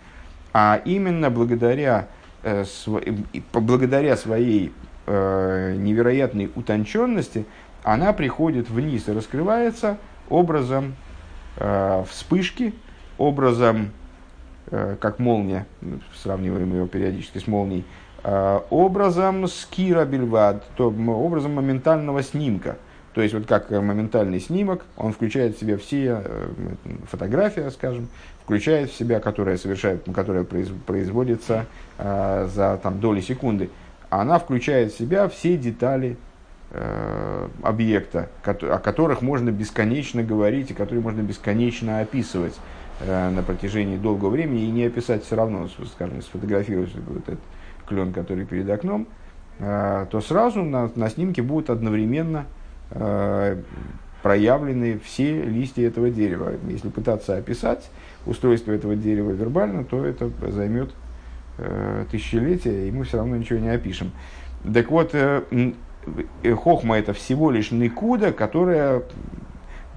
а 0.55 0.81
именно 0.83 1.29
благодаря, 1.29 2.09
благодаря 3.53 4.17
своей 4.17 4.73
невероятной 5.07 6.51
утонченности 6.55 7.47
она 7.83 8.13
приходит 8.13 8.69
вниз 8.69 9.09
и 9.09 9.13
раскрывается 9.13 9.97
образом 10.29 10.95
вспышки, 12.07 12.75
образом, 13.17 13.91
как 14.71 15.19
молния, 15.19 15.67
сравниваем 16.15 16.75
его 16.75 16.87
периодически 16.87 17.39
с 17.39 17.47
молнией, 17.47 17.85
Э, 18.25 18.61
образом 18.71 19.47
скира 19.47 20.05
бельвад, 20.05 20.65
то 20.77 20.91
образом 20.91 21.55
моментального 21.55 22.23
снимка. 22.23 22.77
То 23.15 23.23
есть, 23.23 23.33
вот 23.33 23.47
как 23.47 23.71
моментальный 23.71 24.41
снимок, 24.41 24.85
он 24.97 25.13
включает 25.13 25.57
в 25.57 25.61
себя 25.61 25.79
все, 25.79 26.23
э, 26.25 26.49
фотография, 27.11 27.71
скажем, 27.71 28.09
включает 28.49 28.91
в 28.91 28.97
себя, 28.97 29.21
которая, 29.21 29.59
совершает, 29.59 30.07
которая 30.15 30.43
производится 30.43 31.67
э, 31.99 32.49
за 32.51 32.81
там, 32.83 32.99
доли 32.99 33.21
секунды, 33.21 33.69
она 34.09 34.39
включает 34.39 34.91
в 34.91 34.97
себя 34.97 35.29
все 35.29 35.59
детали 35.59 36.17
э, 36.71 37.49
объекта, 37.63 38.31
о 38.43 38.79
которых 38.79 39.21
можно 39.21 39.51
бесконечно 39.51 40.23
говорить 40.23 40.71
и 40.71 40.75
которые 40.75 41.03
можно 41.03 41.21
бесконечно 41.21 42.01
описывать 42.01 42.59
э, 43.01 43.29
на 43.29 43.43
протяжении 43.43 43.99
долгого 43.99 44.31
времени 44.31 44.63
и 44.63 44.71
не 44.71 44.85
описать 44.85 45.25
все 45.25 45.37
равно, 45.37 45.69
скажем, 45.93 46.23
сфотографировать 46.23 46.95
вот 47.07 47.29
этот 47.29 47.41
клен, 47.87 48.15
который 48.15 48.47
перед 48.47 48.71
окном, 48.71 49.09
э, 49.59 50.07
то 50.11 50.23
сразу 50.23 50.63
на, 50.63 50.91
на 50.95 51.11
снимке 51.11 51.43
будут 51.43 51.69
одновременно 51.69 52.47
э, 52.93 53.61
проявлены 54.23 54.99
все 55.05 55.43
листья 55.43 55.87
этого 55.87 56.09
дерева. 56.09 56.55
Если 56.67 56.89
пытаться 56.89 57.37
описать 57.37 57.91
устройство 58.29 58.73
этого 58.73 58.95
дерева 58.95 59.31
вербально, 59.31 59.85
то 59.85 60.05
это 60.05 60.31
займет 60.51 60.91
э, 61.59 62.05
тысячелетия, 62.11 62.89
и 62.89 62.91
мы 62.91 63.05
все 63.05 63.17
равно 63.17 63.37
ничего 63.37 63.59
не 63.59 63.71
опишем. 63.71 64.13
Так 64.73 64.91
вот, 64.91 65.15
хохма 66.43 66.99
это 66.99 67.13
всего 67.13 67.51
лишь 67.51 67.71
никуда, 67.71 68.33
которая 68.33 69.05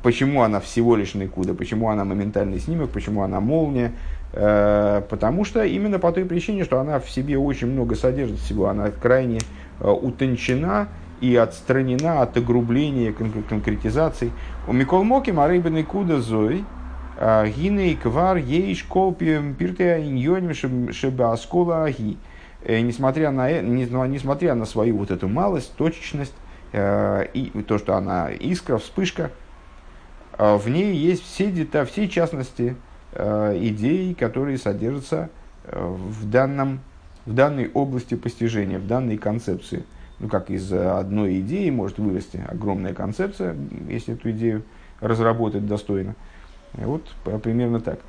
Почему 0.03 0.41
она 0.41 0.59
всего 0.59 0.95
лишь 0.95 1.13
никуда? 1.13 1.53
Почему 1.53 1.89
она 1.89 2.03
моментальный 2.05 2.59
снимок? 2.59 2.89
Почему 2.89 3.21
она 3.21 3.39
молния? 3.39 3.91
Э, 4.33 5.01
потому 5.09 5.45
что 5.45 5.63
именно 5.63 5.99
по 5.99 6.11
той 6.11 6.25
причине, 6.25 6.63
что 6.63 6.79
она 6.79 6.99
в 6.99 7.09
себе 7.09 7.37
очень 7.37 7.67
много 7.67 7.95
содержит 7.95 8.39
всего, 8.39 8.67
она 8.67 8.89
крайне 8.89 9.39
э, 9.79 9.89
утончена 9.89 10.87
и 11.19 11.35
отстранена 11.35 12.23
от 12.23 12.35
огрубления, 12.35 13.13
конкретизаций. 13.47 14.31
У 14.67 14.73
Микол 14.73 15.03
Моки 15.03 15.29
Марейбен 15.29 15.85
Куда 15.85 16.19
Зой, 16.19 16.59
э, 16.59 16.80
Гиней 17.55 17.95
Квар 17.95 18.37
Ейш 18.37 18.83
Колпием 18.83 19.53
Пиртея 19.53 20.03
Иньоним 20.03 20.91
Шебаскола 20.91 21.85
Аги. 21.85 22.17
Несмотря 22.67 23.31
на, 23.31 23.61
несмотря 23.61 24.55
на 24.55 24.65
свою 24.65 24.97
вот 24.97 25.11
эту 25.11 25.27
малость, 25.27 25.73
точечность, 25.75 26.33
и 26.73 27.65
то, 27.67 27.77
что 27.77 27.95
она 27.95 28.29
искра, 28.31 28.77
вспышка, 28.77 29.31
в 30.37 30.67
ней 30.69 30.95
есть 30.95 31.23
все 31.23 31.51
детали, 31.51 31.85
все 31.85 32.07
частности 32.07 32.75
Э, 33.13 33.57
идей, 33.59 34.13
которые 34.13 34.57
содержатся 34.57 35.29
э, 35.65 35.85
в, 35.85 36.29
данном, 36.29 36.79
в 37.25 37.33
данной 37.33 37.69
области 37.69 38.15
постижения, 38.15 38.79
в 38.79 38.87
данной 38.87 39.17
концепции. 39.17 39.83
Ну, 40.19 40.29
как 40.29 40.49
из 40.49 40.71
одной 40.71 41.41
идеи 41.41 41.69
может 41.71 41.97
вырасти 41.97 42.41
огромная 42.47 42.93
концепция, 42.93 43.55
если 43.89 44.13
эту 44.13 44.31
идею 44.31 44.63
разработать 45.01 45.65
достойно. 45.65 46.15
Вот 46.73 47.03
примерно 47.41 47.79
так. 47.79 47.99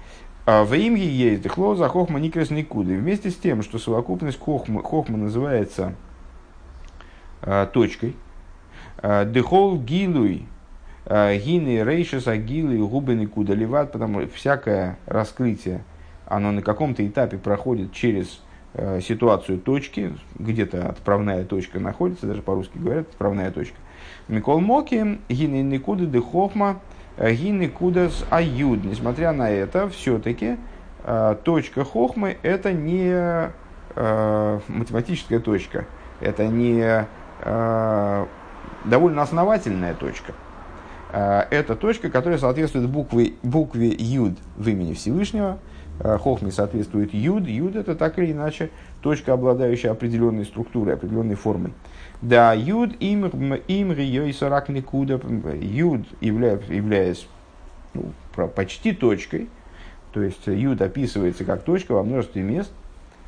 А 0.45 0.65
в 0.65 0.75
имге 0.75 1.09
есть 1.09 1.43
дехлоза 1.43 1.89
хохма 1.89 2.19
никрес 2.19 2.51
никуды. 2.51 2.97
Вместе 2.97 3.31
с 3.31 3.37
тем, 3.37 3.63
что 3.63 3.79
совокупность 3.79 4.41
хохма, 4.41 4.83
хохма 4.83 5.17
называется 5.17 5.95
а, 7.43 7.67
точкой, 7.67 8.17
а, 8.99 9.25
дехол 9.25 9.79
гилуй 9.79 10.47
Э, 11.05 11.37
гины, 11.37 11.83
рейшес, 11.83 12.29
агилы, 12.29 12.79
губы, 12.87 13.27
куда 13.27 13.55
ливат, 13.55 13.91
потому 13.93 14.21
что 14.21 14.31
всякое 14.35 14.99
раскрытие, 15.07 15.83
оно 16.27 16.53
на 16.53 16.63
каком-то 16.63 17.07
этапе 17.07 17.39
проходит 17.39 17.93
через 17.93 18.41
э, 18.75 19.01
ситуацию 19.01 19.59
точки, 19.59 20.15
где-то 20.39 20.89
отправная 20.89 21.45
точка 21.45 21.81
находится, 21.81 22.27
даже 22.27 22.41
по-русски 22.43 22.79
говорят, 22.79 23.09
отправная 23.09 23.51
точка. 23.51 23.77
Микол 24.29 24.61
Моки, 24.61 25.19
гины 25.29 25.63
никуда 25.63 26.07
де 26.07 26.21
хохма, 26.21 26.71
э, 26.71 26.92
гины 27.19 27.69
куда 27.69 28.09
с 28.09 28.25
аюд. 28.31 28.85
Несмотря 28.85 29.33
на 29.33 29.51
это, 29.51 29.89
все-таки 29.89 30.57
точка 31.45 31.85
хохмы 31.85 32.39
это 32.43 32.73
не 32.73 33.51
математическая 33.95 35.41
точка, 35.41 35.85
это 36.21 36.47
не 36.47 37.07
довольно 38.85 39.23
основательная 39.23 39.95
точка. 39.95 40.33
Э, 41.13 41.45
это 41.51 41.77
точка, 41.77 42.11
которая 42.11 42.39
соответствует 42.39 42.89
букве, 42.89 43.35
букве 43.43 43.91
Юд 43.91 44.39
в 44.57 44.69
имени 44.69 44.95
Всевышнего. 44.95 45.59
Э, 46.01 46.17
Хохме 46.19 46.51
соответствует 46.51 47.13
Юд. 47.15 47.47
Юд 47.47 47.77
это 47.77 47.95
так 47.95 48.19
или 48.19 48.33
иначе 48.33 48.71
точка, 49.03 49.35
обладающая 49.35 49.91
определенной 49.91 50.45
структурой, 50.45 50.95
определенной 50.95 51.35
формой. 51.35 51.73
Да, 52.21 52.53
Юд 52.53 52.95
им 53.01 53.27
им 53.27 54.33
сорак 54.33 54.69
никуда. 54.69 55.21
Юд, 55.61 56.07
являясь, 56.21 56.61
являясь 56.69 57.27
ну, 57.95 58.13
почти 58.55 58.93
точкой, 58.93 59.49
то 60.13 60.23
есть 60.23 60.47
Юд 60.47 60.81
описывается 60.81 61.45
как 61.45 61.63
точка 61.63 61.93
во 61.93 62.03
множестве 62.03 62.43
мест, 62.43 62.73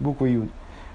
буква 0.01 0.27
Юд. 0.27 0.49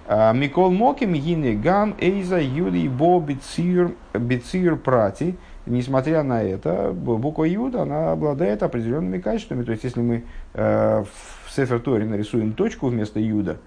А, 0.07 0.33
Микол 0.33 0.71
Моким 0.71 1.13
Гине 1.13 1.53
Гам 1.53 1.95
Эйза 1.99 2.39
Юди 2.39 2.87
Бо 2.87 3.19
Бицир 3.19 4.75
Прати– 4.77 5.35
несмотря 5.69 6.23
на 6.23 6.43
это, 6.43 6.91
буква 6.91 7.45
Юд, 7.45 7.75
она 7.75 8.11
обладает 8.11 8.63
определенными 8.63 9.19
качествами. 9.19 9.63
То 9.63 9.71
есть, 9.71 9.83
если 9.83 10.01
мы 10.01 10.23
э, 10.53 11.03
в 11.45 11.51
Сефер 11.51 11.79
Торе 11.79 12.05
нарисуем 12.05 12.53
точку 12.53 12.87
вместо 12.87 13.19
Юда, 13.19 13.57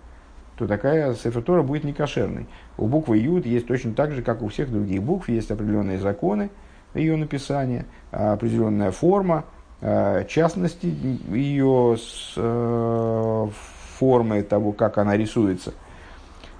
то 0.56 0.66
такая 0.66 1.14
Сефер 1.14 1.42
Тора 1.42 1.62
будет 1.62 1.84
некошерной. 1.84 2.46
У 2.76 2.86
буквы 2.86 3.18
Юд 3.18 3.46
есть 3.46 3.66
точно 3.66 3.94
так 3.94 4.12
же, 4.12 4.22
как 4.22 4.42
у 4.42 4.48
всех 4.48 4.70
других 4.70 5.02
букв, 5.02 5.28
есть 5.28 5.50
определенные 5.50 5.98
законы 5.98 6.50
ее 6.94 7.16
написания, 7.16 7.86
определенная 8.10 8.90
форма, 8.90 9.44
э, 9.80 10.24
частности 10.28 10.94
ее 11.30 11.96
э, 12.36 13.48
формы 13.98 14.42
того, 14.42 14.72
как 14.72 14.98
она 14.98 15.16
рисуется. 15.16 15.72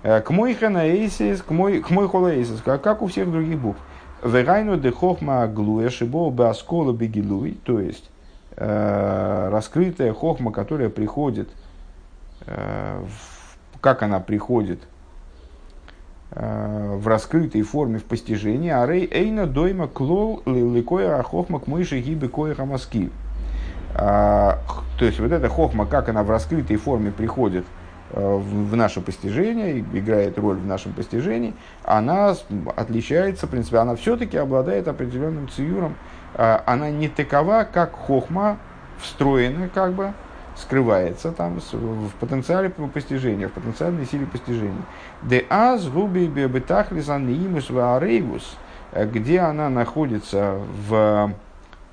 Э, 0.02 0.20
к 0.20 0.30
мой 0.30 0.54
ханаэйсис, 0.54 1.42
к 1.42 1.50
мой, 1.50 1.82
холаэйсис, 1.82 2.62
как 2.62 3.02
у 3.02 3.06
всех 3.06 3.30
других 3.30 3.58
букв. 3.58 3.80
Верайну 4.24 4.76
де 4.76 4.92
хохма 4.92 5.48
глуя 5.48 5.90
шибо 5.90 6.30
баскола 6.30 6.92
бегилуй, 6.92 7.58
то 7.64 7.80
есть 7.80 8.08
э, 8.56 9.48
раскрытая 9.50 10.12
хохма, 10.12 10.52
которая 10.52 10.88
приходит, 10.88 11.48
в, 12.44 13.31
как 13.82 14.02
она 14.02 14.20
приходит 14.20 14.78
э, 16.30 16.96
в 16.96 17.06
раскрытой 17.06 17.60
форме 17.62 17.98
в 17.98 18.04
постижении, 18.04 18.70
а 18.70 18.86
рей 18.86 19.06
эйна 19.12 19.46
дойма 19.46 19.88
клол 19.88 20.42
ликоя 20.46 21.22
хохма 21.22 21.60
к 21.60 21.66
мыши 21.66 22.00
гибы 22.00 22.28
коя. 22.28 22.54
А, 23.94 24.60
то 24.98 25.04
есть 25.04 25.20
вот 25.20 25.32
эта 25.32 25.50
хохма, 25.50 25.84
как 25.84 26.08
она 26.08 26.22
в 26.22 26.30
раскрытой 26.30 26.76
форме 26.76 27.10
приходит 27.10 27.66
в 28.14 28.76
наше 28.76 29.00
постижение, 29.00 29.80
играет 29.80 30.38
роль 30.38 30.58
в 30.58 30.66
нашем 30.66 30.92
постижении, 30.92 31.54
она 31.82 32.34
отличается, 32.76 33.46
в 33.46 33.50
принципе, 33.50 33.78
она 33.78 33.96
все-таки 33.96 34.36
обладает 34.36 34.86
определенным 34.86 35.48
циюром. 35.48 35.96
Она 36.36 36.90
не 36.90 37.08
такова, 37.08 37.66
как 37.70 37.92
хохма, 37.92 38.58
встроена 38.98 39.68
как 39.68 39.94
бы, 39.94 40.12
скрывается 40.56 41.32
там 41.32 41.60
в 41.72 42.10
потенциале 42.20 42.70
постижения, 42.70 43.48
в 43.48 43.52
потенциальной 43.52 44.06
силе 44.06 44.26
постижения. 44.26 44.82
Де 45.22 45.44
аз 45.48 45.88
губи 45.88 46.26
бебетахлизан 46.26 47.28
имус 47.28 47.70
ваарейвус, 47.70 48.56
где 48.94 49.40
она 49.40 49.68
находится 49.70 50.58
в, 50.88 51.32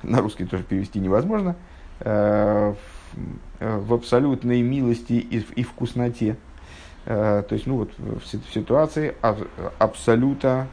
на 0.03 0.21
русский 0.21 0.45
тоже 0.45 0.63
перевести 0.63 0.99
невозможно, 0.99 1.55
э, 2.01 2.73
в 3.59 3.93
абсолютной 3.93 4.61
милости 4.61 5.13
и, 5.13 5.63
вкусноте. 5.63 6.35
Э, 7.05 7.43
то 7.47 7.55
есть, 7.55 7.65
ну 7.65 7.77
вот 7.77 7.91
в 7.97 8.53
ситуации 8.53 9.15
абсолюта, 9.79 10.67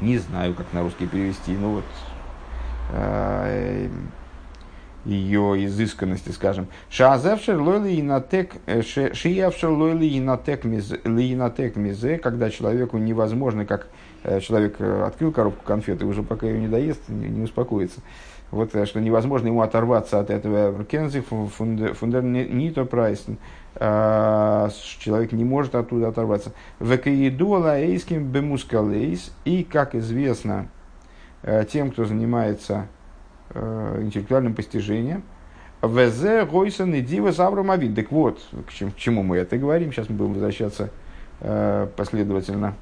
не 0.00 0.18
знаю, 0.18 0.54
как 0.54 0.66
на 0.72 0.82
русский 0.82 1.06
перевести, 1.06 1.52
ну 1.52 1.74
вот 1.74 1.84
э, 2.92 3.88
ее 5.06 5.64
изысканности, 5.66 6.30
скажем. 6.30 6.66
Шаазевшер 6.90 7.58
лойли 7.60 8.00
инатек, 8.00 8.54
э, 8.66 8.82
шиявшер 8.82 9.70
лойли 9.70 10.18
инатек 10.18 10.64
мизе, 11.76 12.18
когда 12.18 12.50
человеку 12.50 12.98
невозможно, 12.98 13.64
как 13.64 13.86
э, 14.24 14.40
человек 14.40 14.76
э, 14.80 15.04
открыл 15.04 15.32
коробку 15.32 15.64
конфеты, 15.64 16.04
уже 16.06 16.22
пока 16.22 16.46
ее 16.46 16.58
не 16.58 16.68
доест, 16.68 17.00
не, 17.08 17.28
не 17.28 17.42
успокоится. 17.44 18.00
Вот, 18.50 18.70
что 18.70 19.00
невозможно 19.00 19.48
ему 19.48 19.60
оторваться 19.62 20.20
от 20.20 20.30
этого. 20.30 20.84
Кензи 20.84 21.20
фундер 21.20 22.22
нито 22.22 22.84
прайсен. 22.84 23.38
Человек 23.74 25.32
не 25.32 25.44
может 25.44 25.74
оттуда 25.74 26.08
оторваться. 26.08 26.52
Векаидуала 26.78 27.80
эйским 27.80 28.24
бемускалейс. 28.24 29.32
И, 29.44 29.64
как 29.64 29.96
известно, 29.96 30.68
тем, 31.68 31.90
кто 31.90 32.04
занимается 32.04 32.86
интеллектуальным 33.54 34.54
постижением. 34.54 35.22
ВЗ 35.82 36.46
Гойсон 36.50 36.94
и 36.94 37.00
Дива 37.00 37.30
Авид. 37.72 37.94
Так 37.94 38.10
вот, 38.10 38.40
к 38.66 38.96
чему, 38.96 39.22
мы 39.22 39.36
это 39.36 39.58
говорим. 39.58 39.92
Сейчас 39.92 40.08
мы 40.08 40.16
будем 40.16 40.32
возвращаться 40.34 40.90
э, 41.40 41.88
последовательно 41.96 42.74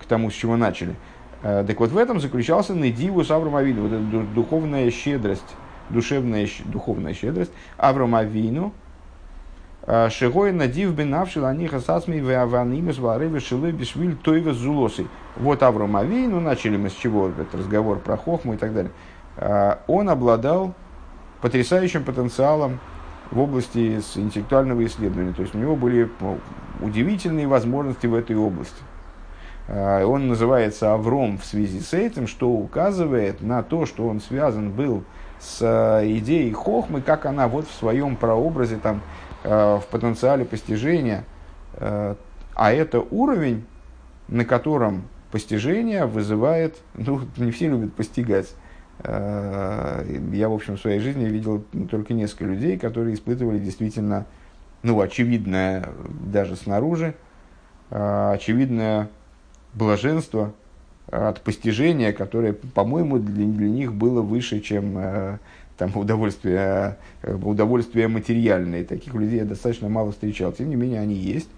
к 0.00 0.06
тому, 0.06 0.30
с 0.30 0.34
чего 0.34 0.56
начали. 0.56 0.94
Э, 1.42 1.64
так 1.66 1.78
вот, 1.78 1.90
в 1.90 1.98
этом 1.98 2.20
заключался 2.20 2.74
Недиву 2.74 3.24
с 3.24 3.30
вот 3.30 3.92
эта 3.92 4.24
духовная 4.34 4.90
щедрость, 4.90 5.54
душевная, 5.90 6.48
духовная 6.64 7.12
щедрость 7.12 7.52
Авраамовину, 7.76 8.72
э, 9.82 10.08
Шигой 10.10 10.52
надив 10.52 10.94
бенавшил 10.94 11.44
аниха 11.44 11.80
сасми 11.80 12.16
веаванимус 12.16 12.98
варывы 12.98 13.40
шилы 13.40 13.72
бишвиль 13.72 14.16
тойва 14.16 14.54
зулосы. 14.54 15.06
Вот 15.36 15.62
Авраам 15.62 15.96
Авину, 15.96 16.40
начали 16.40 16.76
мы 16.78 16.88
с 16.88 16.94
чего, 16.94 17.28
этот 17.28 17.54
разговор 17.54 17.98
про 17.98 18.16
хохму 18.16 18.54
и 18.54 18.56
так 18.56 18.72
далее. 18.72 18.92
А, 19.40 19.80
он 19.86 20.10
обладал 20.10 20.74
потрясающим 21.40 22.04
потенциалом 22.04 22.78
в 23.30 23.40
области 23.40 23.96
интеллектуального 24.16 24.84
исследования. 24.84 25.32
То 25.32 25.42
есть 25.42 25.54
у 25.54 25.58
него 25.58 25.76
были 25.76 26.10
ну, 26.20 26.38
удивительные 26.80 27.48
возможности 27.48 28.06
в 28.06 28.14
этой 28.14 28.36
области. 28.36 28.82
А, 29.66 30.04
он 30.04 30.28
называется 30.28 30.92
Авром 30.92 31.38
в 31.38 31.46
связи 31.46 31.80
с 31.80 31.94
этим, 31.94 32.26
что 32.26 32.50
указывает 32.50 33.40
на 33.40 33.62
то, 33.62 33.86
что 33.86 34.06
он 34.06 34.20
связан 34.20 34.72
был 34.72 35.04
с 35.40 35.58
а, 35.62 36.02
идеей 36.04 36.52
Хохмы, 36.52 37.00
как 37.00 37.24
она 37.24 37.48
вот 37.48 37.66
в 37.66 37.72
своем 37.72 38.16
прообразе, 38.16 38.76
там, 38.76 39.00
в 39.42 39.84
потенциале 39.90 40.44
постижения. 40.44 41.24
А 41.78 42.16
это 42.54 43.00
уровень, 43.00 43.64
на 44.28 44.44
котором 44.44 45.04
постижение 45.32 46.04
вызывает, 46.04 46.76
ну, 46.92 47.22
не 47.38 47.50
все 47.50 47.68
любят 47.68 47.94
постигать, 47.94 48.54
я, 49.02 50.48
в 50.48 50.52
общем, 50.52 50.76
в 50.76 50.80
своей 50.80 51.00
жизни 51.00 51.24
видел 51.24 51.64
только 51.90 52.12
несколько 52.12 52.44
людей, 52.44 52.76
которые 52.76 53.14
испытывали 53.14 53.58
действительно, 53.58 54.26
ну, 54.82 55.00
очевидное 55.00 55.88
даже 56.26 56.56
снаружи, 56.56 57.14
э, 57.90 58.32
очевидное 58.34 59.08
блаженство 59.74 60.52
от 61.06 61.40
постижения, 61.40 62.12
которое, 62.12 62.52
по-моему, 62.52 63.18
для, 63.18 63.46
для 63.46 63.68
них 63.68 63.94
было 63.94 64.20
выше, 64.22 64.60
чем 64.60 64.98
э, 64.98 65.38
там, 65.78 65.96
удовольствие, 65.96 66.98
удовольствие 67.22 68.08
материальное. 68.08 68.84
Таких 68.84 69.14
людей 69.14 69.38
я 69.38 69.44
достаточно 69.44 69.88
мало 69.88 70.12
встречал. 70.12 70.52
Тем 70.52 70.68
не 70.68 70.76
менее, 70.76 71.00
они 71.00 71.14
есть. 71.14 71.48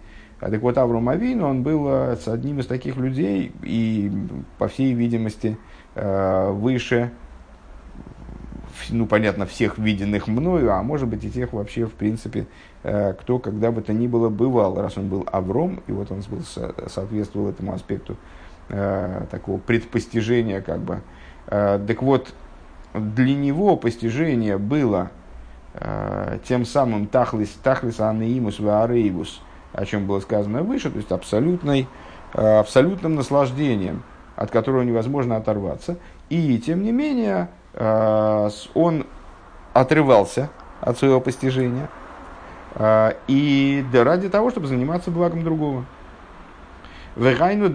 А 0.40 0.50
так 0.50 0.60
вот, 0.62 0.78
Авром 0.78 1.08
Авин, 1.08 1.42
он 1.42 1.62
был 1.62 1.88
одним 2.26 2.60
из 2.60 2.66
таких 2.66 2.96
людей, 2.96 3.52
и, 3.62 4.10
по 4.58 4.66
всей 4.66 4.92
видимости, 4.92 5.56
выше 5.94 7.12
ну, 8.90 9.06
понятно, 9.06 9.46
всех 9.46 9.78
виденных 9.78 10.26
мною, 10.26 10.72
а 10.72 10.82
может 10.82 11.08
быть 11.08 11.24
и 11.24 11.30
тех 11.30 11.52
вообще, 11.52 11.86
в 11.86 11.92
принципе, 11.92 12.46
э, 12.82 13.14
кто 13.14 13.38
когда 13.38 13.70
бы 13.70 13.82
то 13.82 13.92
ни 13.92 14.06
было 14.06 14.28
бывал, 14.28 14.80
раз 14.80 14.96
он 14.98 15.08
был 15.08 15.26
Авром, 15.30 15.82
и 15.86 15.92
вот 15.92 16.10
он 16.10 16.22
был, 16.28 16.42
соответствовал 16.88 17.48
этому 17.48 17.74
аспекту 17.74 18.16
э, 18.68 19.26
такого 19.30 19.58
предпостижения, 19.58 20.60
как 20.60 20.80
бы. 20.80 21.00
Э, 21.46 21.80
так 21.86 22.02
вот, 22.02 22.32
для 22.94 23.34
него 23.34 23.76
постижение 23.76 24.58
было 24.58 25.10
тем 26.44 26.66
самым 26.66 27.06
тахлис, 27.06 27.48
тахлис 27.62 27.98
анеимус 27.98 28.60
ваарейвус, 28.60 29.40
о 29.72 29.86
чем 29.86 30.06
было 30.06 30.20
сказано 30.20 30.62
выше, 30.62 30.90
то 30.90 30.98
есть 30.98 31.10
абсолютной, 31.10 31.88
абсолютным 32.34 33.14
наслаждением, 33.14 34.02
от 34.36 34.50
которого 34.50 34.82
невозможно 34.82 35.36
оторваться. 35.36 35.96
И, 36.28 36.58
тем 36.58 36.82
не 36.82 36.92
менее, 36.92 37.48
он 37.74 39.06
отрывался 39.72 40.50
от 40.80 40.98
своего 40.98 41.20
постижения, 41.20 41.88
э, 42.74 43.12
и 43.28 43.84
ради 43.92 44.28
того, 44.28 44.50
чтобы 44.50 44.66
заниматься 44.66 45.10
благом 45.10 45.44
другого. 45.44 45.84
Вегайну 47.14 47.68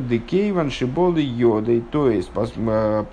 де 0.00 0.18
кейван 0.18 0.70
шиболы 0.70 1.20
йодой, 1.20 1.80
то 1.80 2.10
есть 2.10 2.30
э, 2.34 3.04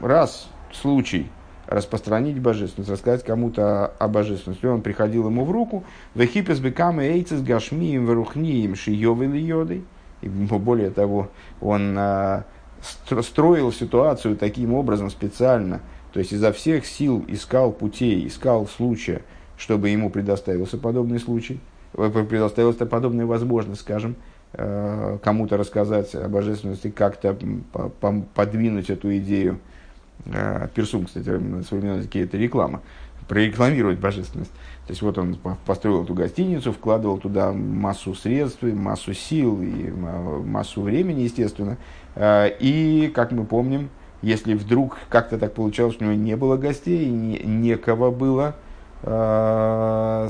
раз 0.00 0.48
случай 0.72 1.30
распространить 1.66 2.40
божественность, 2.40 2.90
рассказать 2.90 3.24
кому-то 3.24 3.92
о 3.98 4.08
божественности. 4.08 4.66
Он 4.66 4.82
приходил 4.82 5.26
ему 5.26 5.44
в 5.44 5.50
руку, 5.50 5.84
вехипес 6.14 6.58
бекам 6.58 7.00
эйцес 7.00 7.42
гашмием 7.42 8.06
верухнием 8.06 8.74
шиёвой 8.74 9.40
йодой. 9.40 9.84
И 10.20 10.28
более 10.28 10.90
того, 10.90 11.30
он 11.60 11.98
строил 12.82 13.72
ситуацию 13.72 14.36
таким 14.36 14.74
образом 14.74 15.10
специально, 15.10 15.80
то 16.12 16.18
есть 16.18 16.32
изо 16.32 16.52
всех 16.52 16.86
сил 16.86 17.24
искал 17.28 17.72
путей, 17.72 18.26
искал 18.26 18.66
случая, 18.66 19.22
чтобы 19.56 19.90
ему 19.90 20.10
предоставился 20.10 20.78
подобный 20.78 21.20
случай, 21.20 21.60
э, 21.94 22.24
предоставилась 22.28 22.76
подобная 22.76 23.26
возможность, 23.26 23.82
скажем, 23.82 24.16
э, 24.54 25.18
кому-то 25.22 25.56
рассказать 25.56 26.14
о 26.14 26.28
божественности, 26.28 26.90
как-то 26.90 27.36
подвинуть 28.34 28.90
эту 28.90 29.16
идею. 29.18 29.60
Э, 30.26 30.68
Персум, 30.74 31.06
кстати, 31.06 31.28
на 31.28 31.62
современном 31.62 31.98
языке 31.98 32.22
это 32.22 32.36
реклама, 32.36 32.80
прорекламировать 33.28 33.98
божественность. 33.98 34.50
То 34.86 34.92
есть 34.92 35.02
вот 35.02 35.18
он 35.18 35.36
построил 35.66 36.02
эту 36.02 36.14
гостиницу, 36.14 36.72
вкладывал 36.72 37.18
туда 37.18 37.52
массу 37.52 38.14
средств, 38.14 38.62
массу 38.62 39.14
сил 39.14 39.62
и 39.62 39.88
массу 39.90 40.82
времени, 40.82 41.20
естественно, 41.20 41.76
и, 42.16 43.10
как 43.14 43.32
мы 43.32 43.44
помним, 43.44 43.90
если 44.22 44.54
вдруг 44.54 44.98
как-то 45.08 45.38
так 45.38 45.54
получалось, 45.54 45.96
у 46.00 46.04
него 46.04 46.14
не 46.14 46.36
было 46.36 46.56
гостей, 46.56 47.08
не, 47.08 47.38
некого 47.38 48.10
было 48.10 48.54
э, 49.02 50.28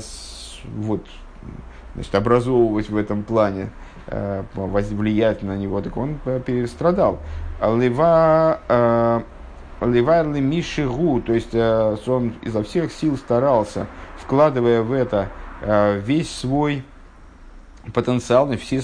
вот, 0.77 1.05
значит, 1.95 2.15
образовывать 2.15 2.89
в 2.89 2.95
этом 2.95 3.23
плане, 3.23 3.69
э, 4.07 4.43
влиять 4.55 5.43
на 5.43 5.57
него, 5.57 5.81
так 5.81 5.97
он 5.97 6.19
перестрадал. 6.45 7.19
Лева 7.61 9.23
Леварли 9.81 10.39
Мишигу, 10.39 11.21
то 11.21 11.33
есть 11.33 11.53
он 11.55 12.35
изо 12.43 12.63
всех 12.63 12.91
сил 12.91 13.17
старался, 13.17 13.87
вкладывая 14.17 14.83
в 14.83 14.93
это 14.93 15.29
весь 16.05 16.33
свой 16.33 16.83
потенциал, 17.93 18.51
все 18.57 18.81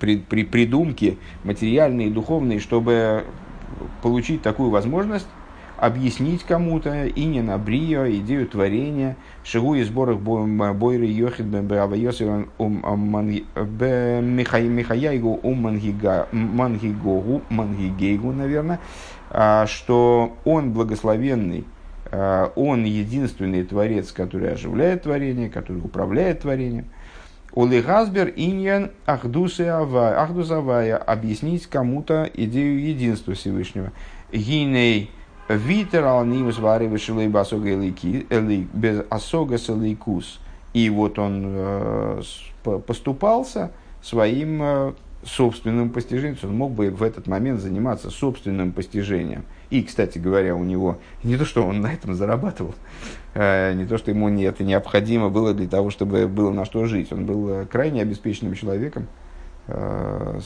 при, 0.00 0.18
при, 0.18 0.44
придумки 0.44 1.18
материальные 1.44 2.08
и 2.08 2.10
духовные, 2.10 2.60
чтобы 2.60 3.24
получить 4.02 4.42
такую 4.42 4.70
возможность, 4.70 5.26
объяснить 5.78 6.42
кому-то 6.44 7.04
и 7.04 7.24
не 7.24 7.42
на 7.42 7.58
брио, 7.58 8.08
идею 8.10 8.46
творения, 8.46 9.16
шигу 9.44 9.74
и 9.74 9.82
сборах 9.82 10.18
бойры 10.18 11.06
йохид 11.06 11.46
михаяйгу 14.70 15.40
у 15.42 15.54
мангигогу, 15.54 17.42
мангигейгу, 17.50 18.32
наверное, 18.32 18.80
а, 19.30 19.66
что 19.66 20.36
он 20.44 20.72
благословенный, 20.72 21.64
а, 22.10 22.52
он 22.54 22.84
единственный 22.84 23.64
творец, 23.64 24.12
который 24.12 24.52
оживляет 24.52 25.02
творение, 25.02 25.50
который 25.50 25.78
управляет 25.78 26.40
творением– 26.40 26.86
Улигазбер 27.56 28.32
иньян 28.36 28.90
ахдусавая. 29.06 30.98
Объяснить 30.98 31.66
кому-то 31.66 32.30
идею 32.34 32.86
единства 32.86 33.32
Всевышнего. 33.32 33.92
Гиней 34.30 35.10
витер 35.48 36.04
алнимус 36.04 36.58
варивышилой 36.58 37.28
без 38.74 39.04
осога 39.08 39.56
салейкус. 39.56 40.38
И 40.74 40.90
вот 40.90 41.18
он 41.18 41.44
э, 41.46 42.22
поступался 42.86 43.72
своим 44.02 44.62
э, 44.62 44.92
собственным 45.24 45.88
постижением. 45.88 46.36
Он 46.42 46.54
мог 46.54 46.72
бы 46.72 46.90
в 46.90 47.02
этот 47.02 47.26
момент 47.26 47.62
заниматься 47.62 48.10
собственным 48.10 48.72
постижением. 48.72 49.46
И, 49.70 49.82
кстати 49.82 50.18
говоря, 50.18 50.54
у 50.54 50.64
него 50.64 50.98
не 51.24 51.36
то, 51.36 51.44
что 51.44 51.66
он 51.66 51.80
на 51.80 51.92
этом 51.92 52.14
зарабатывал, 52.14 52.74
э, 53.34 53.72
не 53.74 53.84
то, 53.84 53.98
что 53.98 54.10
ему 54.10 54.28
это 54.28 54.62
необходимо 54.62 55.28
было 55.28 55.54
для 55.54 55.68
того, 55.68 55.90
чтобы 55.90 56.28
было 56.28 56.52
на 56.52 56.64
что 56.64 56.84
жить. 56.86 57.12
Он 57.12 57.26
был 57.26 57.48
э, 57.48 57.66
крайне 57.66 58.02
обеспеченным 58.02 58.54
человеком, 58.54 59.08
э, 59.66 60.40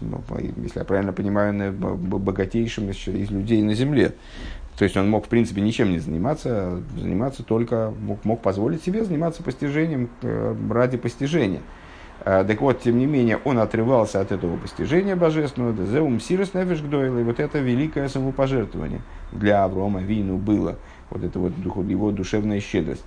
ну, 0.00 0.22
если 0.62 0.78
я 0.78 0.84
правильно 0.84 1.12
понимаю, 1.12 1.72
богатейшим 1.72 2.90
из 2.90 3.30
людей 3.30 3.62
на 3.62 3.74
земле. 3.74 4.14
То 4.78 4.84
есть 4.84 4.96
он 4.96 5.10
мог, 5.10 5.26
в 5.26 5.28
принципе, 5.28 5.60
ничем 5.60 5.90
не 5.90 5.98
заниматься, 5.98 6.80
заниматься 6.96 7.42
только, 7.42 7.92
мог, 8.00 8.24
мог 8.24 8.40
позволить 8.40 8.82
себе 8.82 9.04
заниматься 9.04 9.42
постижением 9.42 10.08
ради 10.70 10.96
постижения. 10.96 11.60
А, 12.22 12.44
так 12.44 12.60
вот, 12.60 12.80
тем 12.82 12.98
не 12.98 13.06
менее, 13.06 13.38
он 13.44 13.58
отрывался 13.58 14.20
от 14.20 14.30
этого 14.30 14.56
постижения 14.56 15.16
божественного, 15.16 15.86
«Зеум 15.86 16.20
сирос 16.20 16.50
гдойла», 16.50 17.18
и 17.18 17.22
вот 17.22 17.40
это 17.40 17.58
великое 17.58 18.08
самопожертвование 18.08 19.00
для 19.32 19.64
Аврома 19.64 20.00
Вину 20.00 20.36
было, 20.36 20.76
вот 21.08 21.24
это 21.24 21.38
вот 21.38 21.52
его 21.88 22.10
душевная 22.10 22.60
щедрость. 22.60 23.04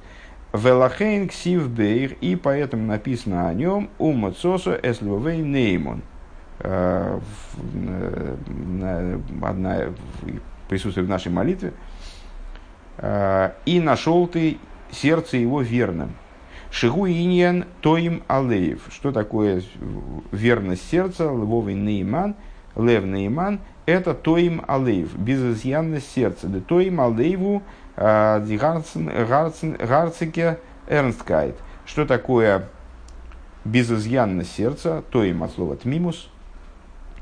Велахейн 0.51 1.27
ксив 1.29 1.69
бейр, 1.69 2.15
и 2.21 2.35
поэтому 2.35 2.87
написано 2.87 3.47
о 3.49 3.53
нем 3.53 3.89
умацосо 3.97 4.79
эсловей 4.81 5.41
неймон. 5.41 6.01
А, 6.59 7.19
одна 9.41 9.79
присутствует 10.69 11.07
в 11.07 11.09
нашей 11.09 11.31
молитве. 11.31 11.73
И 13.65 13.81
нашел 13.83 14.27
ты 14.27 14.57
сердце 14.91 15.37
его 15.37 15.61
верным. 15.61 16.11
Шигу 16.73 17.07
иньян 17.07 17.65
тоим 17.81 18.23
алеев. 18.27 18.81
Что 18.89 19.11
такое 19.11 19.61
верность 20.31 20.89
сердца? 20.89 21.25
Львовый 21.25 21.75
нейман, 21.75 22.35
лев 22.75 23.05
нейман. 23.05 23.59
Это 23.85 24.15
тоим 24.15 24.65
алеев, 24.67 25.15
безызъянность 25.15 26.11
сердца. 26.11 26.47
Да 26.47 26.61
тоим 26.61 26.99
алееву 26.99 27.61
а, 27.95 28.39
гарцике 28.39 30.57
эрнсткайт. 30.87 31.55
Что 31.85 32.07
такое 32.07 32.67
безызъянность 33.65 34.55
сердца? 34.55 35.03
Тоим 35.11 35.43
от 35.43 35.51
слова 35.51 35.75
тмимус, 35.75 36.27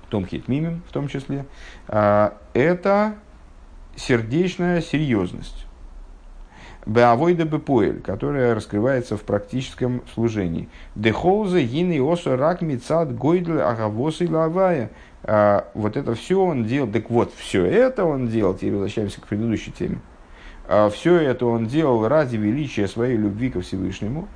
томхит 0.09 0.47
мимим 0.47 0.81
в 0.87 0.93
том 0.93 1.09
числе. 1.09 1.45
А, 1.89 2.37
это 2.53 3.15
сердечная 3.97 4.81
серьезность. 4.81 5.65
Беавойда 6.86 7.45
бепоэль, 7.45 8.01
которая 8.01 8.55
раскрывается 8.55 9.15
в 9.15 9.21
практическом 9.21 10.01
служении. 10.13 10.67
Дехолза 10.95 11.61
гины 11.61 12.01
осо 12.01 12.36
рак 12.36 12.61
мицад 12.61 13.15
гойдль 13.15 13.61
агавосы 13.61 14.27
лавая. 14.29 14.89
А, 15.23 15.67
вот 15.75 15.95
это 15.95 16.15
все 16.15 16.43
он 16.43 16.65
делал. 16.65 16.89
Так 16.91 17.11
вот, 17.11 17.32
все 17.36 17.65
это 17.65 18.05
он 18.05 18.27
делал. 18.27 18.55
Теперь 18.55 18.73
возвращаемся 18.73 19.21
к 19.21 19.27
предыдущей 19.27 19.71
теме. 19.71 19.99
А, 20.67 20.89
все 20.89 21.17
это 21.17 21.45
он 21.45 21.67
делал 21.67 22.07
ради 22.07 22.38
величия 22.38 22.88
своей 22.88 23.17
любви 23.17 23.51
ко 23.51 23.61
Всевышнему. 23.61 24.27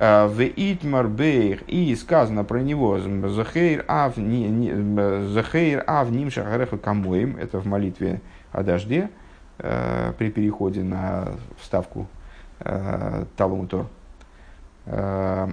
А, 0.00 0.26
в 0.26 0.42
Итмар 0.42 1.06
Бейр, 1.06 1.62
и 1.68 1.94
сказано 1.94 2.42
про 2.42 2.58
него, 2.58 2.98
Захейр 2.98 3.84
Ав 3.86 4.16
Нимшахареха 6.10 6.76
Камоим, 6.78 7.36
это 7.36 7.60
в 7.60 7.66
молитве 7.66 8.20
о 8.50 8.64
дожде, 8.64 9.10
при 9.56 10.30
переходе 10.30 10.82
на 10.82 11.28
вставку 11.58 12.08
э, 12.60 13.24
Талумутор, 13.36 13.86
э, 14.86 15.48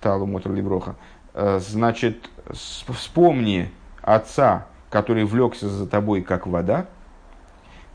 Талумутор 0.00 0.52
Либроха. 0.52 0.96
Э, 1.34 1.58
значит, 1.60 2.28
вспомни 2.50 3.70
отца, 4.02 4.66
который 4.90 5.24
влекся 5.24 5.68
за 5.68 5.86
тобой, 5.86 6.22
как 6.22 6.46
вода. 6.46 6.86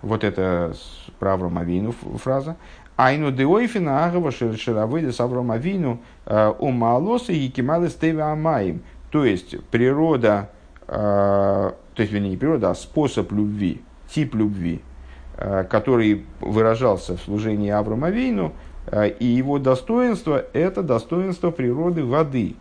Вот 0.01 0.23
это 0.23 0.73
про 1.19 1.33
Авраама 1.33 1.61
Авину 1.61 1.91
фраза. 1.91 2.57
Айну 2.95 3.31
деойфина 3.31 4.05
агава 4.05 4.31
шеравыда 4.31 5.11
с 5.11 5.19
э, 5.19 6.53
умалоса 6.59 7.31
и 7.33 7.49
стева 7.89 8.31
амаим. 8.31 8.81
То 9.09 9.25
есть, 9.25 9.63
природа, 9.65 10.49
э, 10.87 10.91
то 10.91 12.01
есть, 12.01 12.11
вернее, 12.11 12.31
не 12.31 12.37
природа, 12.37 12.71
а 12.71 12.75
способ 12.75 13.31
любви, 13.31 13.81
тип 14.09 14.35
любви, 14.35 14.81
Э, 14.81 14.92
который 15.35 16.25
выражался 16.39 17.17
в 17.17 17.21
служении 17.21 17.69
Авраама 17.69 18.09
Вейну, 18.09 18.53
э, 18.87 19.09
и 19.09 19.25
его 19.25 19.59
достоинство– 19.59 20.45
это 20.53 20.83
достоинство 20.83 21.51
природы 21.51 22.03
воды. 22.03 22.55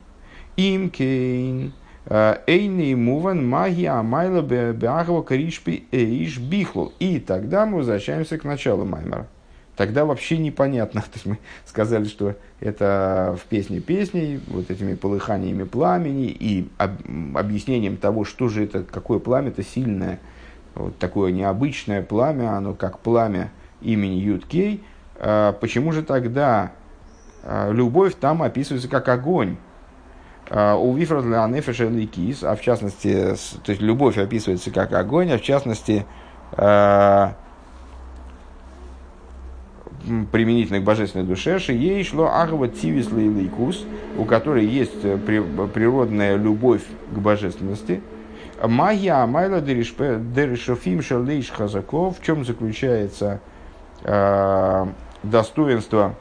Им 0.56 0.90
кейн, 0.90 1.72
э, 2.06 2.38
эйни 2.46 2.94
муван 2.94 3.46
магия 3.46 3.90
амайла 3.90 4.42
беахова 4.42 5.22
кришпи 5.22 5.84
эйш 5.92 6.38
бихлу. 6.38 6.92
И 6.98 7.20
тогда 7.20 7.66
мы 7.66 7.78
возвращаемся 7.78 8.38
к 8.38 8.44
началу 8.44 8.84
Маймера. 8.84 9.26
Тогда 9.76 10.04
вообще 10.04 10.38
непонятно. 10.38 11.00
То 11.12 11.14
есть 11.14 11.26
мы 11.26 11.38
сказали, 11.64 12.04
что 12.04 12.34
это 12.60 13.36
в 13.40 13.46
песне 13.46 13.80
песней, 13.80 14.40
вот 14.48 14.70
этими 14.70 14.94
полыханиями 14.94 15.64
пламени 15.64 16.26
и 16.28 16.68
объяснением 16.78 17.96
того, 17.96 18.24
что 18.24 18.48
же 18.48 18.64
это, 18.64 18.82
какое 18.82 19.18
пламя-то 19.18 19.62
сильное– 19.62 20.20
вот 20.74 20.98
такое 20.98 21.32
необычное 21.32 22.02
пламя, 22.02 22.56
оно 22.56 22.74
как 22.74 22.98
пламя 22.98 23.50
имени 23.80 24.14
Юткей, 24.14 24.82
а, 25.16 25.52
почему 25.52 25.92
же 25.92 26.02
тогда 26.02 26.72
а, 27.42 27.70
любовь 27.70 28.14
там 28.14 28.42
описывается 28.42 28.88
как 28.88 29.08
огонь? 29.08 29.56
А, 30.50 30.76
у 30.76 30.94
Вифрат 30.94 31.24
Леонефеша 31.24 31.84
Ликис, 31.88 32.42
а 32.42 32.56
в 32.56 32.60
частности, 32.60 33.34
то 33.64 33.70
есть 33.70 33.82
любовь 33.82 34.18
описывается 34.18 34.70
как 34.70 34.92
огонь, 34.92 35.32
а 35.32 35.38
в 35.38 35.42
частности, 35.42 36.06
применительно 40.32 40.80
к 40.80 40.84
божественной 40.84 41.24
душе, 41.24 41.58
ей 41.72 42.04
шло 42.04 42.26
Агава 42.26 42.68
Тивис 42.68 43.08
у 44.18 44.24
которой 44.24 44.66
есть 44.66 45.04
э, 45.04 45.16
природная 45.16 46.36
любовь 46.36 46.82
к 47.14 47.18
божественности– 47.18 48.02
Магия 48.68 49.22
Амайла 49.22 49.60
Деришофим 49.60 51.02
Шалейш 51.02 51.50
Хазаков. 51.50 52.18
В 52.18 52.24
чем 52.24 52.44
заключается 52.44 53.40
э, 54.04 54.86
достоинство 55.22 56.14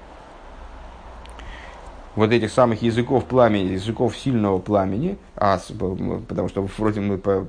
вот 2.16 2.32
этих 2.32 2.52
самых 2.52 2.82
языков 2.82 3.26
пламени, 3.26 3.74
языков 3.74 4.18
сильного 4.18 4.60
пламени, 4.60 5.18
а, 5.36 5.60
потому 6.28 6.50
что 6.50 6.68
вроде 6.78 7.00
мы 7.00 7.18
по, 7.18 7.48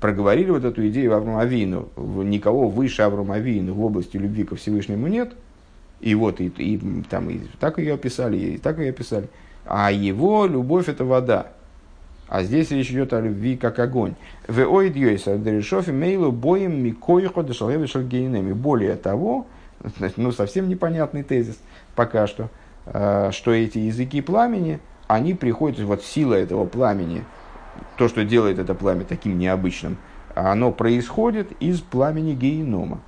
проговорили 0.00 0.50
вот 0.50 0.64
эту 0.64 0.86
идею 0.88 1.14
Авраама 1.14 1.42
Авину, 1.42 1.88
никого 1.96 2.68
выше 2.68 3.02
Авраама 3.02 3.36
Авину 3.36 3.74
в 3.74 3.84
области 3.84 4.16
любви 4.16 4.44
ко 4.44 4.56
Всевышнему 4.56 5.06
нет, 5.06 5.34
и 6.00 6.14
вот 6.14 6.40
и, 6.40 6.48
и 6.48 7.02
там 7.08 7.30
и 7.30 7.40
так 7.60 7.78
ее 7.78 7.94
описали, 7.94 8.36
и 8.36 8.58
так 8.58 8.78
ее 8.78 8.90
описали, 8.90 9.28
а 9.64 9.92
его 9.92 10.46
любовь 10.46 10.88
это 10.88 11.04
вода, 11.04 11.52
а 12.28 12.42
здесь 12.42 12.70
речь 12.70 12.90
идет 12.90 13.12
о 13.12 13.20
любви 13.20 13.56
как 13.56 13.78
огонь. 13.78 14.14
В 14.48 14.60
ойдьёйса 14.60 15.36
дерешофи 15.36 15.90
мейлу 15.90 16.32
боем 16.32 16.82
микоихо 16.82 17.42
дешалгейнеми. 17.42 18.52
Более 18.52 18.96
того, 18.96 19.46
ну 20.16 20.32
совсем 20.32 20.68
непонятный 20.68 21.22
тезис 21.22 21.58
пока 21.94 22.26
что, 22.26 22.48
э, 22.86 23.30
что 23.32 23.52
эти 23.52 23.78
языки 23.78 24.20
пламени, 24.20 24.80
они 25.06 25.34
приходят, 25.34 25.80
вот 25.80 26.02
сила 26.02 26.34
этого 26.34 26.64
пламени, 26.64 27.24
то, 27.96 28.08
что 28.08 28.24
делает 28.24 28.58
это 28.58 28.74
пламя 28.74 29.04
таким 29.04 29.38
необычным, 29.38 29.98
оно 30.34 30.72
происходит 30.72 31.52
из 31.60 31.80
пламени 31.80 32.34
генома. 32.34 33.00